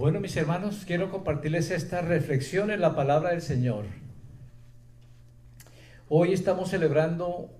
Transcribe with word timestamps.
Bueno, 0.00 0.18
mis 0.18 0.34
hermanos, 0.38 0.84
quiero 0.86 1.10
compartirles 1.10 1.70
esta 1.70 2.00
reflexión 2.00 2.70
en 2.70 2.80
la 2.80 2.96
palabra 2.96 3.32
del 3.32 3.42
Señor. 3.42 3.84
Hoy 6.08 6.32
estamos 6.32 6.70
celebrando 6.70 7.50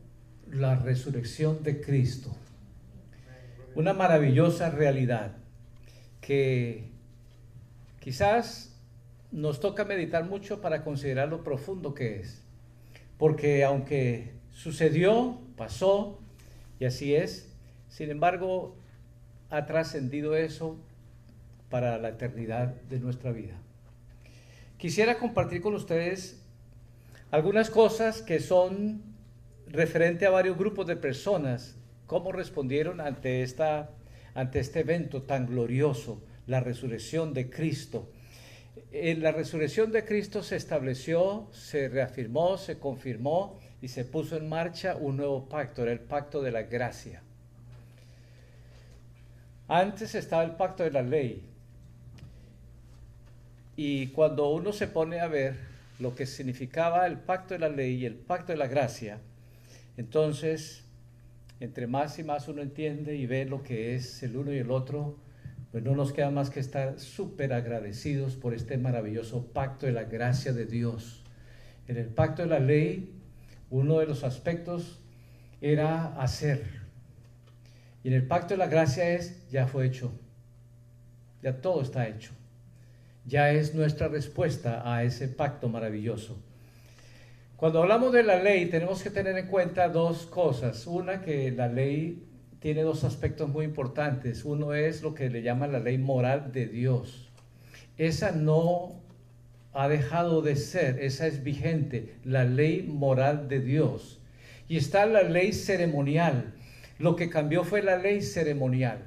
la 0.50 0.74
resurrección 0.74 1.62
de 1.62 1.82
Cristo. 1.82 2.34
Una 3.74 3.92
maravillosa 3.92 4.70
realidad 4.70 5.32
que 6.22 6.88
quizás 8.00 8.74
nos 9.30 9.60
toca 9.60 9.84
meditar 9.84 10.24
mucho 10.24 10.62
para 10.62 10.82
considerar 10.82 11.28
lo 11.28 11.44
profundo 11.44 11.92
que 11.92 12.20
es. 12.20 12.42
Porque 13.18 13.64
aunque 13.64 14.32
sucedió, 14.50 15.38
pasó, 15.58 16.18
y 16.78 16.86
así 16.86 17.14
es, 17.14 17.52
sin 17.90 18.10
embargo, 18.10 18.78
ha 19.50 19.66
trascendido 19.66 20.34
eso 20.34 20.78
para 21.70 21.98
la 21.98 22.10
eternidad 22.10 22.74
de 22.88 23.00
nuestra 23.00 23.32
vida. 23.32 23.54
Quisiera 24.76 25.18
compartir 25.18 25.60
con 25.60 25.74
ustedes 25.74 26.42
algunas 27.30 27.70
cosas 27.70 28.22
que 28.22 28.40
son 28.40 29.02
referente 29.68 30.26
a 30.26 30.30
varios 30.30 30.58
grupos 30.58 30.86
de 30.86 30.96
personas, 30.96 31.76
cómo 32.06 32.32
respondieron 32.32 33.00
ante, 33.00 33.42
esta, 33.42 33.90
ante 34.34 34.58
este 34.58 34.80
evento 34.80 35.22
tan 35.22 35.46
glorioso, 35.46 36.22
la 36.46 36.60
resurrección 36.60 37.32
de 37.32 37.48
Cristo. 37.48 38.10
En 38.90 39.22
la 39.22 39.30
resurrección 39.30 39.92
de 39.92 40.04
Cristo 40.04 40.42
se 40.42 40.56
estableció, 40.56 41.48
se 41.52 41.88
reafirmó, 41.88 42.58
se 42.58 42.78
confirmó 42.78 43.60
y 43.80 43.88
se 43.88 44.04
puso 44.04 44.36
en 44.36 44.48
marcha 44.48 44.96
un 44.96 45.18
nuevo 45.18 45.48
pacto, 45.48 45.82
era 45.82 45.92
el 45.92 46.00
pacto 46.00 46.42
de 46.42 46.50
la 46.50 46.62
gracia. 46.62 47.22
Antes 49.68 50.16
estaba 50.16 50.42
el 50.42 50.56
pacto 50.56 50.82
de 50.82 50.90
la 50.90 51.02
ley. 51.02 51.49
Y 53.82 54.08
cuando 54.08 54.50
uno 54.50 54.74
se 54.74 54.88
pone 54.88 55.20
a 55.20 55.26
ver 55.26 55.54
lo 56.00 56.14
que 56.14 56.26
significaba 56.26 57.06
el 57.06 57.16
pacto 57.16 57.54
de 57.54 57.60
la 57.60 57.70
ley 57.70 57.94
y 57.94 58.04
el 58.04 58.14
pacto 58.14 58.52
de 58.52 58.58
la 58.58 58.66
gracia, 58.66 59.20
entonces, 59.96 60.84
entre 61.60 61.86
más 61.86 62.18
y 62.18 62.22
más 62.22 62.46
uno 62.48 62.60
entiende 62.60 63.16
y 63.16 63.24
ve 63.24 63.46
lo 63.46 63.62
que 63.62 63.94
es 63.94 64.22
el 64.22 64.36
uno 64.36 64.52
y 64.52 64.58
el 64.58 64.70
otro, 64.70 65.16
pues 65.72 65.82
no 65.82 65.96
nos 65.96 66.12
queda 66.12 66.30
más 66.30 66.50
que 66.50 66.60
estar 66.60 67.00
súper 67.00 67.54
agradecidos 67.54 68.36
por 68.36 68.52
este 68.52 68.76
maravilloso 68.76 69.46
pacto 69.46 69.86
de 69.86 69.92
la 69.92 70.04
gracia 70.04 70.52
de 70.52 70.66
Dios. 70.66 71.24
En 71.88 71.96
el 71.96 72.08
pacto 72.08 72.42
de 72.42 72.48
la 72.48 72.60
ley, 72.60 73.14
uno 73.70 73.98
de 74.00 74.04
los 74.04 74.24
aspectos 74.24 75.00
era 75.62 76.20
hacer. 76.20 76.66
Y 78.04 78.08
en 78.08 78.14
el 78.14 78.26
pacto 78.26 78.52
de 78.52 78.58
la 78.58 78.66
gracia 78.66 79.08
es, 79.08 79.48
ya 79.48 79.66
fue 79.66 79.86
hecho. 79.86 80.12
Ya 81.42 81.62
todo 81.62 81.80
está 81.80 82.06
hecho. 82.06 82.32
Ya 83.30 83.52
es 83.52 83.76
nuestra 83.76 84.08
respuesta 84.08 84.82
a 84.84 85.04
ese 85.04 85.28
pacto 85.28 85.68
maravilloso. 85.68 86.36
Cuando 87.54 87.80
hablamos 87.80 88.12
de 88.12 88.24
la 88.24 88.42
ley 88.42 88.66
tenemos 88.66 89.04
que 89.04 89.10
tener 89.10 89.38
en 89.38 89.46
cuenta 89.46 89.88
dos 89.88 90.26
cosas. 90.26 90.84
Una, 90.88 91.22
que 91.22 91.52
la 91.52 91.68
ley 91.68 92.24
tiene 92.58 92.82
dos 92.82 93.04
aspectos 93.04 93.48
muy 93.48 93.66
importantes. 93.66 94.44
Uno 94.44 94.74
es 94.74 95.02
lo 95.02 95.14
que 95.14 95.30
le 95.30 95.42
llama 95.42 95.68
la 95.68 95.78
ley 95.78 95.96
moral 95.96 96.50
de 96.50 96.66
Dios. 96.66 97.30
Esa 97.98 98.32
no 98.32 99.00
ha 99.74 99.86
dejado 99.86 100.42
de 100.42 100.56
ser, 100.56 100.98
esa 101.00 101.28
es 101.28 101.44
vigente, 101.44 102.16
la 102.24 102.44
ley 102.44 102.82
moral 102.82 103.46
de 103.46 103.60
Dios. 103.60 104.18
Y 104.66 104.76
está 104.76 105.06
la 105.06 105.22
ley 105.22 105.52
ceremonial. 105.52 106.54
Lo 106.98 107.14
que 107.14 107.30
cambió 107.30 107.62
fue 107.62 107.80
la 107.80 107.96
ley 107.96 108.22
ceremonial. 108.22 109.04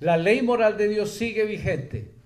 La 0.00 0.16
ley 0.16 0.42
moral 0.42 0.76
de 0.76 0.88
Dios 0.88 1.10
sigue 1.10 1.44
vigente. 1.44 2.17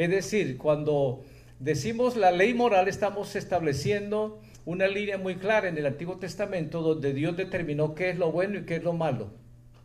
Es 0.00 0.08
decir, 0.08 0.56
cuando 0.56 1.24
decimos 1.58 2.16
la 2.16 2.30
ley 2.30 2.54
moral 2.54 2.88
estamos 2.88 3.36
estableciendo 3.36 4.40
una 4.64 4.88
línea 4.88 5.18
muy 5.18 5.34
clara 5.34 5.68
en 5.68 5.76
el 5.76 5.84
Antiguo 5.84 6.16
Testamento 6.16 6.80
donde 6.80 7.12
Dios 7.12 7.36
determinó 7.36 7.94
qué 7.94 8.08
es 8.08 8.16
lo 8.16 8.32
bueno 8.32 8.60
y 8.60 8.64
qué 8.64 8.76
es 8.76 8.82
lo 8.82 8.94
malo, 8.94 9.30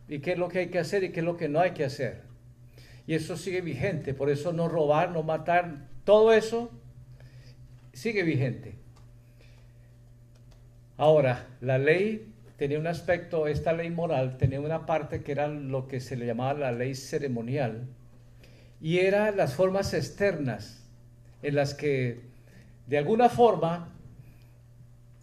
y 0.08 0.20
qué 0.20 0.32
es 0.32 0.38
lo 0.38 0.48
que 0.48 0.60
hay 0.60 0.68
que 0.68 0.78
hacer 0.78 1.04
y 1.04 1.12
qué 1.12 1.20
es 1.20 1.26
lo 1.26 1.36
que 1.36 1.50
no 1.50 1.60
hay 1.60 1.72
que 1.72 1.84
hacer. 1.84 2.22
Y 3.06 3.12
eso 3.12 3.36
sigue 3.36 3.60
vigente, 3.60 4.14
por 4.14 4.30
eso 4.30 4.54
no 4.54 4.68
robar, 4.68 5.10
no 5.10 5.22
matar, 5.22 5.86
todo 6.04 6.32
eso 6.32 6.70
sigue 7.92 8.22
vigente. 8.22 8.76
Ahora, 10.96 11.46
la 11.60 11.76
ley 11.76 12.32
tenía 12.56 12.78
un 12.78 12.86
aspecto, 12.86 13.48
esta 13.48 13.74
ley 13.74 13.90
moral 13.90 14.38
tenía 14.38 14.62
una 14.62 14.86
parte 14.86 15.22
que 15.22 15.32
era 15.32 15.46
lo 15.46 15.86
que 15.86 16.00
se 16.00 16.16
le 16.16 16.24
llamaba 16.24 16.58
la 16.58 16.72
ley 16.72 16.94
ceremonial, 16.94 17.86
y 18.80 18.98
era 18.98 19.30
las 19.30 19.54
formas 19.54 19.94
externas 19.94 20.82
en 21.42 21.54
las 21.54 21.74
que 21.74 22.20
de 22.86 22.98
alguna 22.98 23.28
forma 23.28 23.92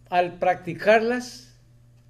al 0.09 0.37
practicarlas, 0.37 1.53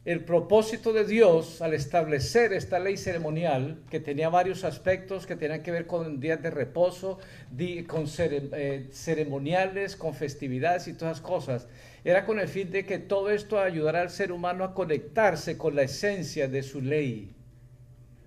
el 0.06 0.26
propósito 0.26 0.92
de 0.92 1.06
Dios 1.06 1.62
al 1.62 1.74
establecer 1.74 2.52
esta 2.52 2.78
ley 2.78 2.98
ceremonial, 2.98 3.81
que 3.90 4.02
tenía 4.02 4.28
varios 4.28 4.66
aspectos 4.66 5.26
que 5.26 5.38
tenían 5.38 5.64
que 5.64 5.72
ver 5.72 5.88
con 5.88 6.20
días 6.20 6.42
de 6.44 6.52
reposo, 6.52 7.20
con 7.88 8.06
eh, 8.18 8.90
ceremoniales, 8.92 9.96
con 9.96 10.14
festividades 10.14 10.90
y 10.90 10.94
todas 10.94 11.22
cosas, 11.22 11.68
era 12.04 12.25
con 12.25 12.40
el 12.40 12.50
fin 12.50 12.70
de 12.70 12.86
que 12.86 13.00
todo 13.00 13.30
esto 13.30 13.60
ayudara 13.62 14.02
al 14.02 14.10
ser 14.10 14.34
humano 14.34 14.66
a 14.66 14.74
conectarse 14.74 15.58
con 15.58 15.75
la 15.75 15.84
esencia 15.84 16.50
de 16.50 16.64
su 16.64 16.81
ley, 16.81 17.31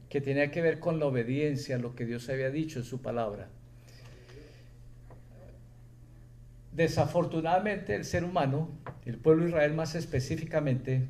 que 0.08 0.20
tenía 0.20 0.50
que 0.50 0.62
ver 0.62 0.78
con 0.78 0.98
la 0.98 1.06
obediencia 1.06 1.76
a 1.76 1.78
lo 1.78 1.94
que 1.94 2.06
Dios 2.06 2.28
había 2.28 2.50
dicho 2.50 2.78
en 2.78 2.84
su 2.84 3.02
palabra. 3.02 3.48
Desafortunadamente 6.72 7.94
el 7.94 8.04
ser 8.04 8.24
humano, 8.24 8.68
el 9.04 9.16
pueblo 9.16 9.44
de 9.44 9.50
Israel 9.50 9.74
más 9.74 9.94
específicamente, 9.94 11.08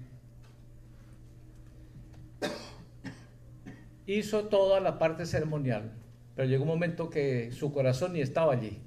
hizo 4.06 4.44
toda 4.44 4.80
la 4.80 4.98
parte 4.98 5.26
ceremonial, 5.26 5.92
pero 6.34 6.48
llegó 6.48 6.62
un 6.62 6.68
momento 6.68 7.10
que 7.10 7.50
su 7.52 7.72
corazón 7.72 8.12
ni 8.12 8.20
estaba 8.20 8.52
allí 8.52 8.80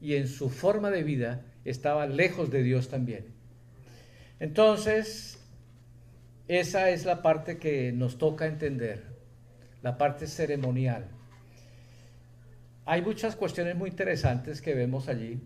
y 0.00 0.14
en 0.14 0.28
su 0.28 0.48
forma 0.48 0.90
de 0.90 1.02
vida 1.02 1.44
estaba 1.64 2.06
lejos 2.06 2.50
de 2.50 2.62
Dios 2.62 2.88
también. 2.88 3.26
Entonces, 4.40 5.38
esa 6.48 6.90
es 6.90 7.04
la 7.04 7.22
parte 7.22 7.58
que 7.58 7.92
nos 7.92 8.18
toca 8.18 8.46
entender, 8.46 9.15
la 9.82 9.98
parte 9.98 10.26
ceremonial. 10.26 11.06
Hay 12.84 13.02
muchas 13.02 13.36
cuestiones 13.36 13.76
muy 13.76 13.90
interesantes 13.90 14.60
que 14.60 14.74
vemos 14.74 15.08
allí 15.08 15.40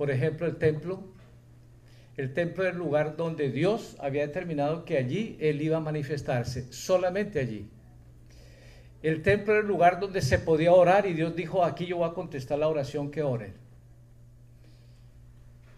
por 0.00 0.10
ejemplo, 0.10 0.46
el 0.46 0.56
templo. 0.56 1.04
El 2.16 2.32
templo 2.32 2.62
era 2.62 2.72
el 2.72 2.78
lugar 2.78 3.18
donde 3.18 3.50
Dios 3.50 3.98
había 4.00 4.26
determinado 4.26 4.86
que 4.86 4.96
allí 4.96 5.36
Él 5.40 5.60
iba 5.60 5.76
a 5.76 5.80
manifestarse, 5.80 6.72
solamente 6.72 7.38
allí. 7.38 7.68
El 9.02 9.20
templo 9.20 9.52
era 9.52 9.60
el 9.60 9.68
lugar 9.68 10.00
donde 10.00 10.22
se 10.22 10.38
podía 10.38 10.72
orar 10.72 11.04
y 11.04 11.12
Dios 11.12 11.36
dijo, 11.36 11.66
aquí 11.66 11.84
yo 11.84 11.98
voy 11.98 12.08
a 12.08 12.14
contestar 12.14 12.58
la 12.58 12.68
oración 12.68 13.10
que 13.10 13.22
oren. 13.22 13.52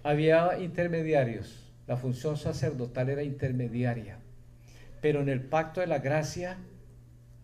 Había 0.05 0.57
intermediarios, 0.61 1.73
la 1.89 1.97
función 1.97 2.37
sacerdotal 2.37 3.09
era 3.09 3.25
intermediaria, 3.25 4.19
pero 5.01 5.21
en 5.21 5.31
el 5.31 5.41
pacto 5.41 5.81
de 5.81 5.89
la 5.89 5.99
gracia 5.99 6.59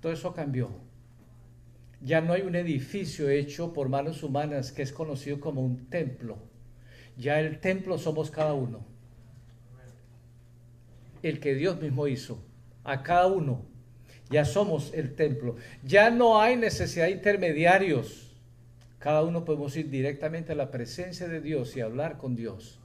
todo 0.01 0.13
eso 0.13 0.35
cambió. 0.35 0.71
Ya 2.01 2.21
no 2.21 2.33
hay 2.33 2.43
un 2.43 2.55
edificio 2.55 3.29
hecho 3.29 3.73
por 3.73 3.89
manos 3.89 4.23
humanas 4.23 4.73
que 4.73 4.83
es 4.83 4.93
conocido 4.93 5.41
como 5.41 5.63
un 5.63 5.87
templo 5.89 6.39
ya 7.19 7.41
el 7.41 7.59
templo 7.59 7.99
somos 7.99 8.31
cada 8.31 8.55
uno. 8.55 8.87
El 11.23 11.41
que 11.41 11.55
Dios 11.55 11.81
mismo 11.83 12.07
hizo. 12.07 12.41
A 12.85 13.03
cada 13.03 13.27
uno. 13.27 13.67
Ya 14.31 14.45
somos 14.45 14.95
el 14.95 15.17
templo. 15.17 15.57
Ya 15.83 16.11
no 16.11 16.41
hay 16.41 16.57
necesidad 16.57 17.07
de 17.07 17.11
intermediarios. 17.11 18.37
Cada 19.01 19.25
uno 19.25 19.45
podemos 19.45 19.77
ir 19.77 19.91
directamente 19.91 20.53
a 20.53 20.55
la 20.55 20.71
presencia 20.71 21.27
de 21.27 21.41
Dios 21.41 21.77
y 21.77 21.81
hablar 21.81 22.19
con 22.19 22.37
Dios. 22.37 22.78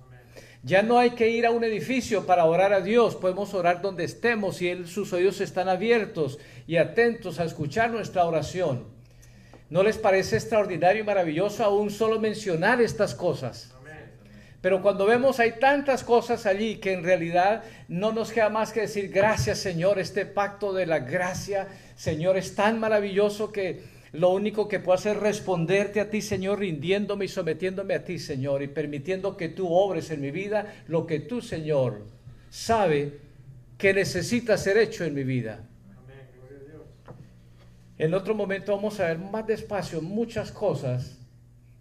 Ya 0.66 0.82
no 0.82 0.98
hay 0.98 1.12
que 1.12 1.30
ir 1.30 1.46
a 1.46 1.52
un 1.52 1.66
edificio 1.66 2.26
para 2.26 2.46
orar 2.46 2.72
a 2.72 2.80
Dios. 2.80 3.16
Podemos 3.16 3.54
orar 3.54 3.82
donde 3.82 4.06
estemos 4.06 4.62
y 4.62 4.86
sus 4.86 5.12
oídos 5.12 5.42
están 5.42 5.68
abiertos 5.68 6.40
y 6.66 6.78
atentos 6.78 7.42
a 7.42 7.44
escuchar 7.44 7.92
nuestra 7.92 8.24
oración. 8.24 8.86
¿No 9.70 9.84
les 9.84 9.98
parece 9.98 10.38
extraordinario 10.38 11.04
y 11.04 11.06
maravilloso 11.06 11.66
aún 11.66 11.92
solo 11.92 12.18
mencionar 12.18 12.82
estas 12.82 13.14
cosas? 13.14 13.74
Pero 14.62 14.82
cuando 14.82 15.06
vemos 15.06 15.42
hay 15.42 15.60
tantas 15.60 16.06
cosas 16.06 16.46
allí 16.46 16.78
que 16.78 16.94
en 16.94 17.04
realidad 17.04 17.66
no 17.90 18.14
nos 18.14 18.32
queda 18.32 18.48
más 18.48 18.72
que 18.72 18.82
decir 18.82 19.10
gracias 19.10 19.58
Señor, 19.58 20.00
este 20.00 20.26
pacto 20.26 20.72
de 20.72 20.86
la 20.86 21.00
gracia, 21.00 21.68
Señor, 21.98 22.38
es 22.38 22.56
tan 22.56 22.80
maravilloso 22.80 23.52
que 23.52 23.84
lo 24.14 24.30
único 24.30 24.68
que 24.68 24.80
puedo 24.80 24.96
hacer 24.96 25.18
es 25.18 25.24
responderte 25.24 26.00
a 26.00 26.10
ti, 26.12 26.22
Señor, 26.22 26.60
rindiéndome 26.60 27.26
y 27.26 27.28
sometiéndome 27.28 27.96
a 27.96 28.06
ti, 28.06 28.20
Señor, 28.20 28.62
y 28.62 28.68
permitiendo 28.68 29.36
que 29.36 29.50
tú 29.50 29.68
obres 29.74 30.12
en 30.12 30.22
mi 30.22 30.30
vida 30.30 30.72
lo 30.88 31.08
que 31.08 31.20
tú, 31.20 31.42
Señor, 31.42 32.06
sabe 32.52 33.18
que 33.80 33.92
necesita 33.92 34.56
ser 34.58 34.78
hecho 34.78 35.04
en 35.04 35.16
mi 35.16 35.24
vida. 35.24 35.68
En 37.98 38.14
otro 38.14 38.36
momento 38.36 38.76
vamos 38.76 39.00
a 39.00 39.08
ver 39.08 39.18
más 39.18 39.48
despacio 39.48 40.00
muchas 40.00 40.52
cosas 40.52 41.18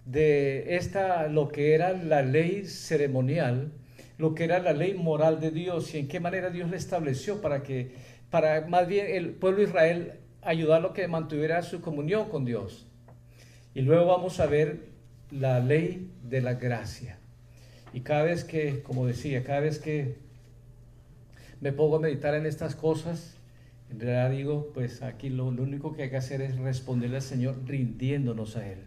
de 0.07 0.77
esta, 0.77 1.29
lo 1.29 1.49
que 1.49 1.75
era 1.75 1.93
la 1.93 2.23
ley 2.23 2.65
ceremonial, 2.65 3.73
lo 4.17 4.35
que 4.35 4.45
era 4.45 4.59
la 4.59 4.73
ley 4.73 4.95
moral 4.95 5.39
de 5.39 5.51
Dios 5.51 5.95
y 5.95 5.99
en 5.99 6.09
qué 6.09 6.19
manera 6.19 6.49
Dios 6.49 6.71
la 6.71 6.77
estableció 6.77 7.43
para 7.43 7.63
que, 7.63 7.93
para 8.31 8.67
más 8.69 8.89
bien 8.89 9.07
el 9.11 9.31
pueblo 9.31 9.59
de 9.59 9.65
Israel 9.65 10.13
ayudarlo 10.43 10.89
a 10.89 10.93
que 10.93 11.09
mantuviera 11.09 11.63
su 11.63 11.81
comunión 11.81 12.29
con 12.29 12.45
Dios. 12.45 12.87
Y 13.75 13.83
luego 13.83 14.07
vamos 14.07 14.41
a 14.41 14.47
ver 14.47 14.91
la 15.31 15.61
ley 15.61 16.11
de 16.23 16.43
la 16.43 16.55
gracia. 16.55 17.19
Y 17.93 18.01
cada 18.01 18.23
vez 18.25 18.45
que, 18.45 18.83
como 18.83 19.07
decía, 19.07 19.45
cada 19.45 19.61
vez 19.61 19.79
que 19.79 20.17
me 21.61 21.73
pongo 21.73 21.97
a 21.97 22.01
meditar 22.01 22.35
en 22.35 22.47
estas 22.47 22.75
cosas, 22.75 23.37
en 23.91 24.01
realidad 24.01 24.31
digo, 24.31 24.71
pues 24.75 25.03
aquí 25.03 25.29
lo, 25.29 25.47
único 25.47 25.95
que 25.95 26.05
hay 26.05 26.11
que 26.11 26.17
hacer 26.17 26.41
es 26.41 26.59
responderle 26.59 27.17
al 27.17 27.23
Señor 27.23 27.57
rindiéndonos 27.67 28.57
a 28.57 28.67
Él. 28.67 28.79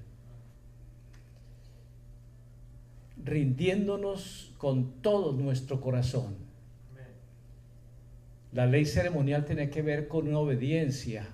Rindiéndonos 3.24 4.54
con 4.58 5.02
todo 5.02 5.32
nuestro 5.34 5.82
corazón. 5.82 6.36
La 8.52 8.66
ley 8.66 8.86
ceremonial 8.86 9.46
tiene 9.46 9.70
que 9.70 9.82
ver 9.82 10.08
con 10.08 10.28
una 10.28 10.40
obediencia 10.40 11.28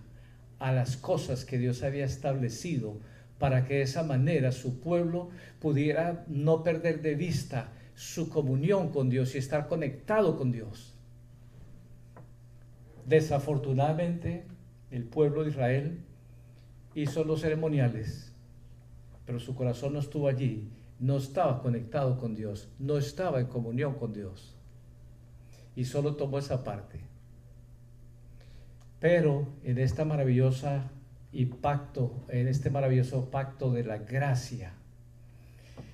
a 0.61 0.71
las 0.71 0.95
cosas 0.95 1.43
que 1.43 1.57
Dios 1.57 1.81
había 1.81 2.05
establecido 2.05 2.99
para 3.39 3.65
que 3.65 3.77
de 3.77 3.81
esa 3.81 4.03
manera 4.03 4.51
su 4.51 4.79
pueblo 4.79 5.29
pudiera 5.59 6.23
no 6.27 6.61
perder 6.61 7.01
de 7.01 7.15
vista 7.15 7.73
su 7.95 8.29
comunión 8.29 8.89
con 8.89 9.09
Dios 9.09 9.33
y 9.33 9.39
estar 9.39 9.67
conectado 9.67 10.37
con 10.37 10.51
Dios. 10.51 10.93
Desafortunadamente, 13.07 14.45
el 14.91 15.03
pueblo 15.03 15.43
de 15.43 15.49
Israel 15.49 16.03
hizo 16.93 17.23
los 17.23 17.41
ceremoniales, 17.41 18.31
pero 19.25 19.39
su 19.39 19.55
corazón 19.55 19.93
no 19.93 19.99
estuvo 19.99 20.27
allí, 20.27 20.69
no 20.99 21.17
estaba 21.17 21.59
conectado 21.63 22.19
con 22.19 22.35
Dios, 22.35 22.69
no 22.77 22.99
estaba 22.99 23.39
en 23.39 23.47
comunión 23.47 23.95
con 23.95 24.13
Dios. 24.13 24.55
Y 25.75 25.85
solo 25.85 26.15
tomó 26.15 26.37
esa 26.37 26.63
parte. 26.63 27.10
Pero 29.01 29.47
en 29.65 29.79
esta 29.79 30.05
maravillosa 30.05 30.89
pacto, 31.61 32.25
en 32.29 32.47
este 32.47 32.69
maravilloso 32.69 33.29
pacto 33.31 33.73
de 33.73 33.83
la 33.83 33.97
gracia. 33.97 34.73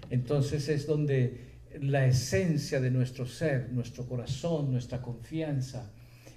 Entonces 0.10 0.68
es 0.68 0.86
donde 0.86 1.48
la 1.80 2.06
esencia 2.06 2.80
de 2.82 2.92
nuestro 2.92 3.26
ser, 3.26 3.72
nuestro 3.72 4.06
corazón, 4.08 4.72
nuestra 4.72 5.02
confianza 5.02 5.92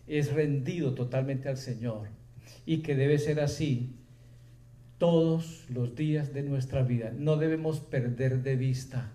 es 0.07 0.33
rendido 0.33 0.95
totalmente 0.95 1.49
al 1.49 1.57
Señor 1.57 2.09
y 2.67 2.79
que 2.79 2.95
debe 2.95 3.19
ser 3.19 3.41
así 3.41 3.97
todos 4.99 5.65
los 5.71 5.95
días 5.97 6.33
de 6.35 6.43
nuestra 6.43 6.83
vida. 6.83 7.13
No 7.17 7.37
debemos 7.37 7.81
perder 7.81 8.43
de 8.43 8.57
vista 8.57 9.13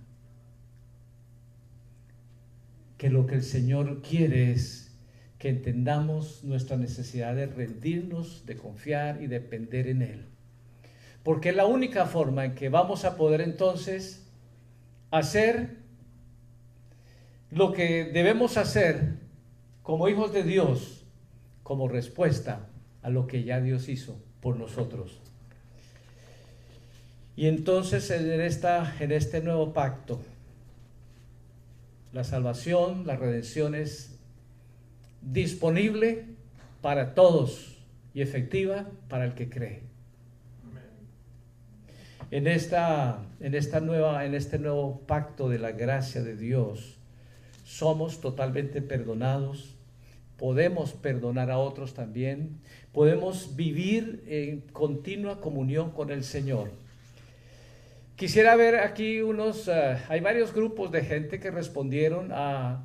que 2.97 3.09
lo 3.09 3.27
que 3.27 3.35
el 3.35 3.43
Señor 3.43 4.01
quiere 4.01 4.51
es 4.51 4.84
que 5.45 5.51
entendamos 5.51 6.43
nuestra 6.43 6.75
necesidad 6.75 7.35
de 7.35 7.45
rendirnos, 7.45 8.47
de 8.47 8.57
confiar 8.57 9.21
y 9.21 9.27
depender 9.27 9.87
en 9.87 10.01
Él. 10.01 10.25
Porque 11.21 11.49
es 11.49 11.55
la 11.55 11.67
única 11.67 12.07
forma 12.07 12.45
en 12.45 12.55
que 12.55 12.69
vamos 12.69 13.05
a 13.05 13.15
poder 13.15 13.41
entonces 13.41 14.25
hacer 15.11 15.75
lo 17.51 17.73
que 17.73 18.05
debemos 18.05 18.57
hacer 18.57 19.19
como 19.83 20.09
hijos 20.09 20.33
de 20.33 20.41
Dios, 20.41 21.05
como 21.61 21.87
respuesta 21.87 22.67
a 23.03 23.11
lo 23.11 23.27
que 23.27 23.43
ya 23.43 23.61
Dios 23.61 23.87
hizo 23.87 24.19
por 24.41 24.57
nosotros. 24.57 25.21
Y 27.35 27.45
entonces 27.45 28.09
en, 28.09 28.41
este 29.11 29.41
nuevo 29.41 29.73
pacto, 29.73 30.19
la 32.13 32.23
salvación, 32.23 33.05
la 33.05 33.15
redención 33.15 33.75
es 33.75 34.14
disponible 35.31 36.25
para 36.81 37.15
todos 37.15 37.77
y 38.13 38.21
efectiva 38.21 38.85
para 39.09 39.25
el 39.25 39.33
que 39.33 39.49
cree. 39.49 39.81
En 42.31 42.47
esta, 42.47 43.23
en 43.39 43.55
esta 43.55 43.79
nueva, 43.79 44.25
en 44.25 44.33
este 44.33 44.57
nuevo 44.57 45.01
pacto 45.07 45.49
de 45.49 45.59
la 45.59 45.71
gracia 45.71 46.23
de 46.23 46.35
Dios, 46.35 46.97
somos 47.63 48.21
totalmente 48.21 48.81
perdonados, 48.81 49.75
podemos 50.37 50.93
perdonar 50.93 51.51
a 51.51 51.57
otros 51.57 51.93
también, 51.93 52.57
podemos 52.93 53.55
vivir 53.55 54.23
en 54.27 54.61
continua 54.61 55.39
comunión 55.39 55.91
con 55.91 56.11
el 56.11 56.23
Señor. 56.23 56.71
Quisiera 58.15 58.55
ver 58.55 58.75
aquí 58.75 59.21
unos, 59.21 59.67
eh, 59.67 59.97
hay 60.07 60.19
varios 60.21 60.53
grupos 60.53 60.91
de 60.91 61.03
gente 61.03 61.39
que 61.39 61.51
respondieron 61.51 62.29
a 62.31 62.83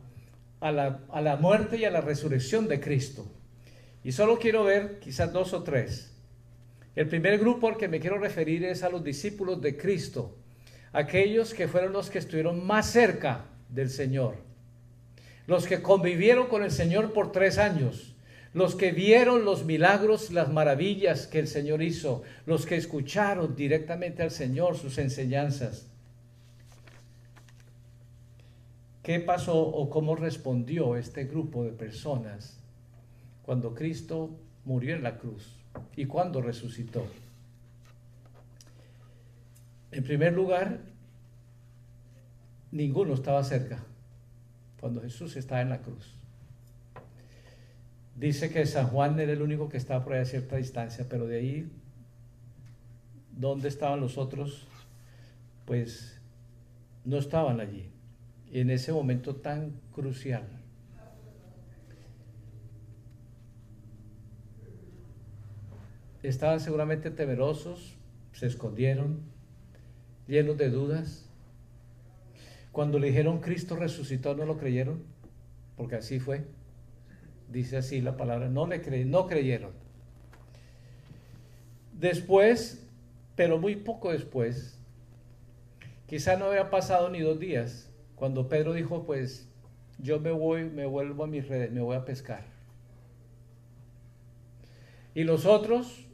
a 0.61 0.71
la, 0.73 1.37
muerte 1.37 1.79
y 1.79 1.85
a 1.85 1.91
la 1.91 2.01
resurrección 2.01 2.69
de 2.69 2.81
Cristo. 2.81 3.27
Y 4.05 4.13
solo 4.13 4.39
quiero 4.39 4.65
ver 4.65 4.99
quizás 5.01 5.33
dos 5.33 5.53
o 5.53 5.63
tres. 5.63 6.13
El 6.95 7.09
primer 7.09 7.39
grupo 7.39 7.69
al 7.69 7.77
que 7.77 7.89
me 7.89 8.01
quiero 8.01 8.19
referir 8.19 8.65
es 8.65 8.83
a 8.83 8.91
los 8.91 9.03
discípulos 9.03 9.61
de 9.61 9.77
Cristo, 9.77 10.37
aquellos 10.93 11.55
que 11.55 11.69
fueron 11.69 11.93
los 11.93 12.11
que 12.11 12.19
estuvieron 12.19 12.67
más 12.67 12.91
cerca 12.91 13.47
del 13.69 13.91
Señor, 13.91 14.35
los 15.47 15.67
que 15.67 15.83
convivieron 15.83 16.49
con 16.49 16.63
el 16.63 16.71
Señor 16.71 17.13
por 17.13 17.33
tres 17.33 17.59
años, 17.59 18.15
los 18.53 18.75
que 18.75 18.91
vieron 18.91 19.45
los 19.45 19.65
milagros, 19.65 20.33
las 20.33 20.53
maravillas 20.53 21.27
que 21.27 21.39
el 21.39 21.47
Señor 21.47 21.83
hizo, 21.83 22.23
los 22.47 22.67
que 22.67 22.77
escucharon 22.77 23.55
directamente 23.55 24.23
al 24.23 24.33
Señor 24.33 24.77
sus 24.77 24.99
enseñanzas. 24.99 25.87
¿Qué 29.03 29.19
pasó 29.19 29.59
o 29.59 29.89
cómo 29.89 30.15
respondió 30.15 30.97
este 30.97 31.25
grupo 31.25 31.65
de 31.65 31.73
personas 31.73 32.59
cuando 33.43 33.75
Cristo 33.75 34.31
murió 34.65 34.95
en 34.95 35.03
la 35.03 35.17
cruz 35.17 35.57
y 35.97 36.05
cuando 36.05 36.43
resucitó? 36.43 37.07
En 39.91 40.05
primer 40.05 40.35
lugar, 40.35 40.81
ninguno 42.71 43.15
estaba 43.15 43.43
cerca 43.43 43.83
cuando 44.79 45.01
Jesús 45.01 45.35
estaba 45.37 45.63
en 45.63 45.71
la 45.71 45.81
cruz. 45.81 46.15
Dice 48.17 48.51
que 48.51 48.67
San 48.67 48.89
Juan 48.89 49.19
era 49.19 49.33
el 49.33 49.41
único 49.41 49.71
que 49.71 49.79
estaba 49.79 50.05
por 50.05 50.13
ahí 50.13 50.21
a 50.21 50.27
cierta 50.27 50.57
distancia, 50.57 51.07
pero 51.09 51.27
de 51.27 51.39
ahí, 51.39 51.73
¿dónde 53.33 53.69
estaban 53.69 54.01
los 54.01 54.19
otros? 54.19 54.67
Pues 55.65 56.21
no 57.07 57.17
estaban 57.17 57.61
allí 57.61 57.90
en 58.53 58.71
ese 58.71 58.93
momento 58.93 59.37
tan 59.37 59.73
crucial. 59.95 60.45
Estaban 66.23 66.61
seguramente 66.61 67.11
temerosos, 67.11 67.97
se 68.33 68.47
escondieron, 68.47 69.21
llenos 70.27 70.59
de 70.59 70.69
dudas. 70.69 71.27
Cuando 72.73 72.99
le 72.99 73.09
dijeron 73.09 73.41
Cristo 73.41 73.77
resucitó, 73.77 74.35
no 74.35 74.45
lo 74.45 74.59
creyeron, 74.59 75.03
porque 75.77 75.97
así 75.97 76.21
fue. 76.21 76.45
Dice 77.49 77.79
así 77.79 78.01
la 78.01 78.17
palabra, 78.17 78.49
no 78.49 78.67
le 78.67 78.83
cre 78.83 79.05
no 79.05 79.27
creyeron. 79.27 79.73
Después, 81.93 82.87
pero 83.35 83.59
muy 83.59 83.77
poco 83.77 84.13
después, 84.13 84.79
quizá 86.07 86.37
no 86.37 86.47
había 86.47 86.71
pasado 86.71 87.11
ni 87.11 87.21
dos 87.21 87.41
días, 87.41 87.90
cuando 88.21 88.51
Pedro 88.51 88.75
dijo, 88.75 89.07
pues 89.07 89.49
yo 89.97 90.21
me 90.21 90.31
voy, 90.31 90.65
me 90.65 90.85
vuelvo 90.85 91.25
a 91.25 91.27
mis 91.27 91.49
redes, 91.49 91.73
me 91.73 91.81
voy 91.81 91.97
a 91.97 92.05
pescar. 92.05 92.45
Y 95.15 95.25
los 95.25 95.47
otros 95.47 96.07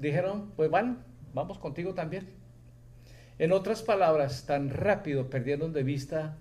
dijeron, 0.00 0.52
pues 0.54 0.70
van, 0.70 1.04
vamos 1.34 1.58
contigo 1.58 1.92
también. 1.92 2.28
En 3.40 3.50
otras 3.50 3.82
palabras, 3.82 4.46
tan 4.46 4.70
rápido 4.70 5.28
perdieron 5.28 5.72
de 5.72 5.82
vista 5.82 6.38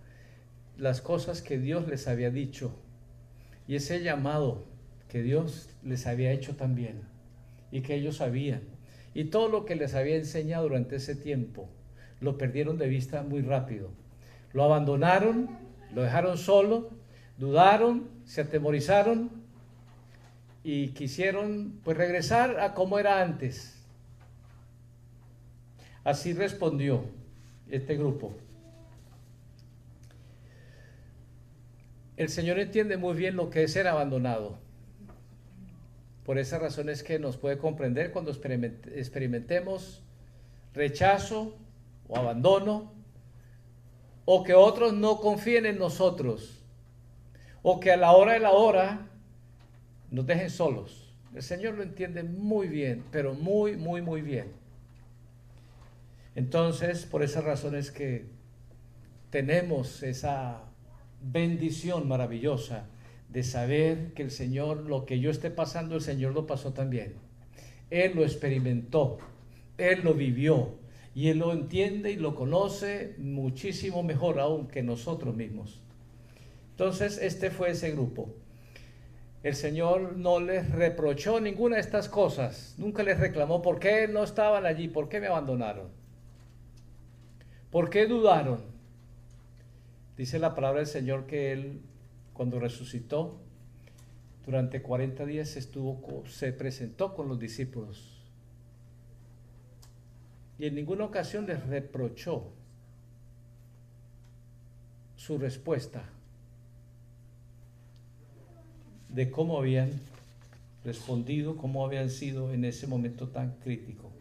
las 0.77 1.01
cosas 1.01 1.41
que 1.41 1.57
Dios 1.57 1.87
les 1.87 2.07
había 2.07 2.29
dicho 2.29 2.71
y 3.67 3.77
ese 3.77 4.03
llamado 4.03 4.67
que 5.07 5.23
Dios 5.23 5.71
les 5.81 6.05
había 6.05 6.31
hecho 6.31 6.55
también 6.55 7.01
y 7.71 7.81
que 7.81 7.95
ellos 7.95 8.17
sabían. 8.17 8.61
Y 9.15 9.23
todo 9.25 9.49
lo 9.49 9.65
que 9.65 9.75
les 9.75 9.95
había 9.95 10.17
enseñado 10.17 10.65
durante 10.67 10.97
ese 10.97 11.15
tiempo, 11.15 11.67
lo 12.21 12.37
perdieron 12.37 12.77
de 12.77 12.87
vista 12.87 13.23
muy 13.23 13.41
rápido. 13.41 13.89
Lo 14.53 14.63
abandonaron, 14.63 15.49
lo 15.93 16.01
dejaron 16.01 16.37
solo, 16.37 16.89
dudaron, 17.37 18.09
se 18.25 18.41
atemorizaron 18.41 19.31
y 20.63 20.89
quisieron 20.89 21.79
pues 21.83 21.97
regresar 21.97 22.59
a 22.59 22.73
como 22.73 22.99
era 22.99 23.21
antes. 23.21 23.75
Así 26.03 26.33
respondió 26.33 27.05
este 27.69 27.95
grupo. 27.95 28.33
El 32.17 32.29
Señor 32.29 32.59
entiende 32.59 32.97
muy 32.97 33.15
bien 33.15 33.35
lo 33.35 33.49
que 33.49 33.63
es 33.63 33.71
ser 33.71 33.87
abandonado. 33.87 34.57
Por 36.25 36.37
esa 36.37 36.59
razón 36.59 36.89
es 36.89 37.01
que 37.01 37.17
nos 37.17 37.37
puede 37.37 37.57
comprender 37.57 38.11
cuando 38.11 38.31
experimentemos 38.31 40.03
rechazo 40.73 41.57
o 42.07 42.17
abandono, 42.17 42.91
o 44.31 44.43
que 44.43 44.53
otros 44.53 44.93
no 44.93 45.19
confíen 45.21 45.65
en 45.65 45.79
nosotros, 45.79 46.61
o 47.63 47.79
que 47.79 47.91
a 47.91 47.97
la 47.97 48.11
hora 48.11 48.33
de 48.33 48.39
la 48.39 48.51
hora 48.51 49.07
nos 50.11 50.27
dejen 50.27 50.51
solos. 50.51 51.15
El 51.33 51.41
Señor 51.41 51.73
lo 51.73 51.81
entiende 51.81 52.21
muy 52.21 52.67
bien, 52.67 53.03
pero 53.11 53.33
muy, 53.33 53.75
muy, 53.75 54.03
muy 54.03 54.21
bien. 54.21 54.51
Entonces, 56.35 57.07
por 57.07 57.23
esa 57.23 57.41
razón 57.41 57.73
es 57.73 57.89
que 57.89 58.27
tenemos 59.31 60.03
esa 60.03 60.61
bendición 61.23 62.07
maravillosa 62.07 62.85
de 63.29 63.41
saber 63.41 64.13
que 64.13 64.21
el 64.21 64.29
Señor, 64.29 64.81
lo 64.81 65.07
que 65.07 65.19
yo 65.19 65.31
esté 65.31 65.49
pasando, 65.49 65.95
el 65.95 66.01
Señor 66.01 66.35
lo 66.35 66.45
pasó 66.45 66.71
también. 66.71 67.15
Él 67.89 68.11
lo 68.13 68.21
experimentó, 68.21 69.17
Él 69.79 70.01
lo 70.03 70.13
vivió 70.13 70.78
y 71.15 71.29
Él 71.29 71.39
lo 71.39 71.51
entiende 71.51 72.11
y 72.11 72.15
lo 72.15 72.35
conoce 72.35 73.15
muchísimo 73.17 74.03
mejor 74.03 74.39
aún 74.39 74.67
que 74.67 74.83
nosotros 74.83 75.35
mismos. 75.35 75.81
Entonces, 76.71 77.19
este 77.21 77.51
fue 77.51 77.71
ese 77.71 77.91
grupo. 77.91 78.33
El 79.43 79.55
Señor 79.55 80.17
no 80.17 80.39
les 80.39 80.69
reprochó 80.69 81.39
ninguna 81.39 81.75
de 81.75 81.81
estas 81.81 82.09
cosas, 82.09 82.75
nunca 82.77 83.03
les 83.03 83.19
reclamó 83.19 83.61
por 83.61 83.79
qué 83.79 84.07
no 84.07 84.23
estaban 84.23 84.65
allí, 84.65 84.89
por 84.89 85.07
qué 85.07 85.21
me 85.21 85.27
abandonaron, 85.27 85.87
por 87.71 87.89
qué 87.89 88.05
dudaron. 88.05 88.59
Dice 90.17 90.39
la 90.39 90.55
palabra 90.55 90.79
del 90.79 90.87
Señor 90.87 91.25
que 91.25 91.53
Él 91.53 91.79
cuando 92.33 92.59
resucitó, 92.59 93.37
durante 94.45 94.81
40 94.81 95.25
días 95.25 95.55
estuvo, 95.57 96.23
se 96.27 96.51
presentó 96.53 97.13
con 97.13 97.27
los 97.27 97.39
discípulos. 97.39 98.18
Y 100.59 100.65
en 100.65 100.75
ninguna 100.75 101.05
ocasión 101.05 101.47
les 101.47 101.65
reprochó 101.67 102.51
su 105.15 105.37
respuesta 105.37 106.03
de 109.07 109.31
cómo 109.31 109.57
habían 109.57 109.89
respondido, 110.83 111.55
cómo 111.55 111.85
habían 111.85 112.09
sido 112.09 112.53
en 112.53 112.65
ese 112.65 112.87
momento 112.87 113.29
tan 113.29 113.53
crítico. 113.63 114.11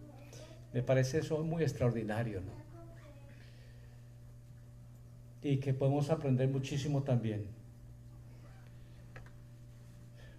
Me 0.73 0.83
parece 0.83 1.19
eso 1.19 1.43
muy 1.43 1.65
extraordinario, 1.65 2.41
¿no? 2.41 2.53
Y 5.43 5.59
que 5.59 5.75
podemos 5.75 6.11
aprender 6.11 6.49
muchísimo 6.49 7.03
también 7.03 7.47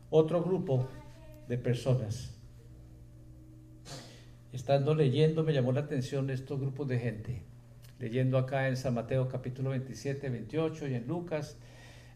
otro 0.09 0.41
grupo 0.43 0.87
de 1.47 1.57
personas. 1.57 2.38
Estando 4.51 4.95
leyendo 4.95 5.43
me 5.43 5.53
llamó 5.53 5.71
la 5.71 5.81
atención 5.81 6.31
estos 6.31 6.59
grupos 6.59 6.87
de 6.87 6.97
gente. 6.97 7.43
Leyendo 7.99 8.37
acá 8.39 8.67
en 8.67 8.77
San 8.77 8.95
Mateo 8.95 9.27
capítulo 9.27 9.69
27, 9.69 10.27
28 10.27 10.87
y 10.87 10.95
en 10.95 11.07
Lucas, 11.07 11.57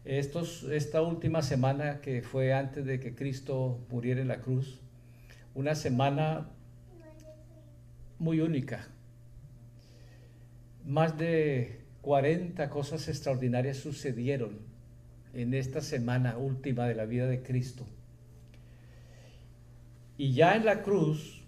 estos, 0.04 0.64
esta 0.64 1.00
última 1.00 1.42
semana 1.42 2.00
que 2.00 2.22
fue 2.22 2.52
antes 2.52 2.84
de 2.84 2.98
que 2.98 3.14
Cristo 3.14 3.78
muriera 3.88 4.20
en 4.20 4.28
la 4.28 4.40
cruz, 4.40 4.80
una 5.54 5.76
semana 5.76 6.48
muy 8.18 8.40
única. 8.40 8.88
Más 10.84 11.16
de 11.16 11.82
40 12.02 12.68
cosas 12.68 13.06
extraordinarias 13.06 13.76
sucedieron 13.76 14.58
en 15.34 15.54
esta 15.54 15.80
semana 15.80 16.36
última 16.36 16.86
de 16.86 16.96
la 16.96 17.04
vida 17.04 17.28
de 17.28 17.42
Cristo. 17.44 17.86
Y 20.18 20.32
ya 20.32 20.56
en 20.56 20.64
la 20.64 20.82
cruz, 20.82 21.43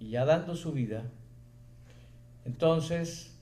y 0.00 0.10
ya 0.10 0.24
dando 0.24 0.56
su 0.56 0.72
vida, 0.72 1.04
entonces 2.44 3.38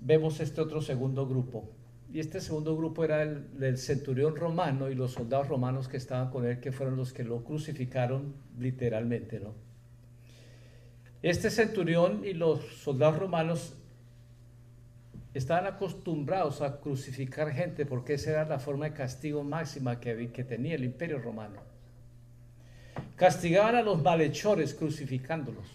vemos 0.00 0.40
este 0.40 0.60
otro 0.60 0.80
segundo 0.80 1.26
grupo. 1.26 1.68
Y 2.12 2.20
este 2.20 2.40
segundo 2.40 2.76
grupo 2.76 3.04
era 3.04 3.22
el 3.22 3.58
del 3.58 3.76
centurión 3.76 4.36
romano 4.36 4.88
y 4.88 4.94
los 4.94 5.12
soldados 5.12 5.48
romanos 5.48 5.88
que 5.88 5.96
estaban 5.96 6.30
con 6.30 6.46
él, 6.46 6.60
que 6.60 6.70
fueron 6.70 6.96
los 6.96 7.12
que 7.12 7.24
lo 7.24 7.42
crucificaron 7.42 8.34
literalmente, 8.58 9.40
¿no? 9.40 9.52
Este 11.22 11.50
centurión 11.50 12.24
y 12.24 12.34
los 12.34 12.60
soldados 12.60 13.18
romanos 13.18 13.74
estaban 15.32 15.66
acostumbrados 15.66 16.60
a 16.60 16.80
crucificar 16.80 17.50
gente 17.50 17.84
porque 17.84 18.14
esa 18.14 18.30
era 18.30 18.44
la 18.44 18.60
forma 18.60 18.84
de 18.84 18.92
castigo 18.92 19.42
máxima 19.42 19.98
que, 19.98 20.30
que 20.30 20.44
tenía 20.44 20.76
el 20.76 20.84
imperio 20.84 21.18
romano. 21.18 21.73
Castigaban 23.16 23.76
a 23.76 23.82
los 23.82 24.02
malhechores 24.02 24.74
crucificándolos. 24.74 25.66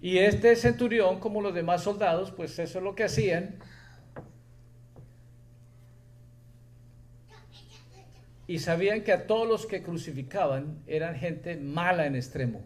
Y 0.00 0.18
este 0.18 0.54
centurión, 0.56 1.18
como 1.18 1.40
los 1.40 1.54
demás 1.54 1.82
soldados, 1.82 2.30
pues 2.30 2.58
eso 2.58 2.78
es 2.78 2.84
lo 2.84 2.94
que 2.94 3.04
hacían. 3.04 3.56
Y 8.46 8.58
sabían 8.58 9.02
que 9.02 9.12
a 9.12 9.26
todos 9.26 9.48
los 9.48 9.66
que 9.66 9.82
crucificaban 9.82 10.78
eran 10.86 11.16
gente 11.16 11.56
mala 11.56 12.06
en 12.06 12.16
extremo. 12.16 12.62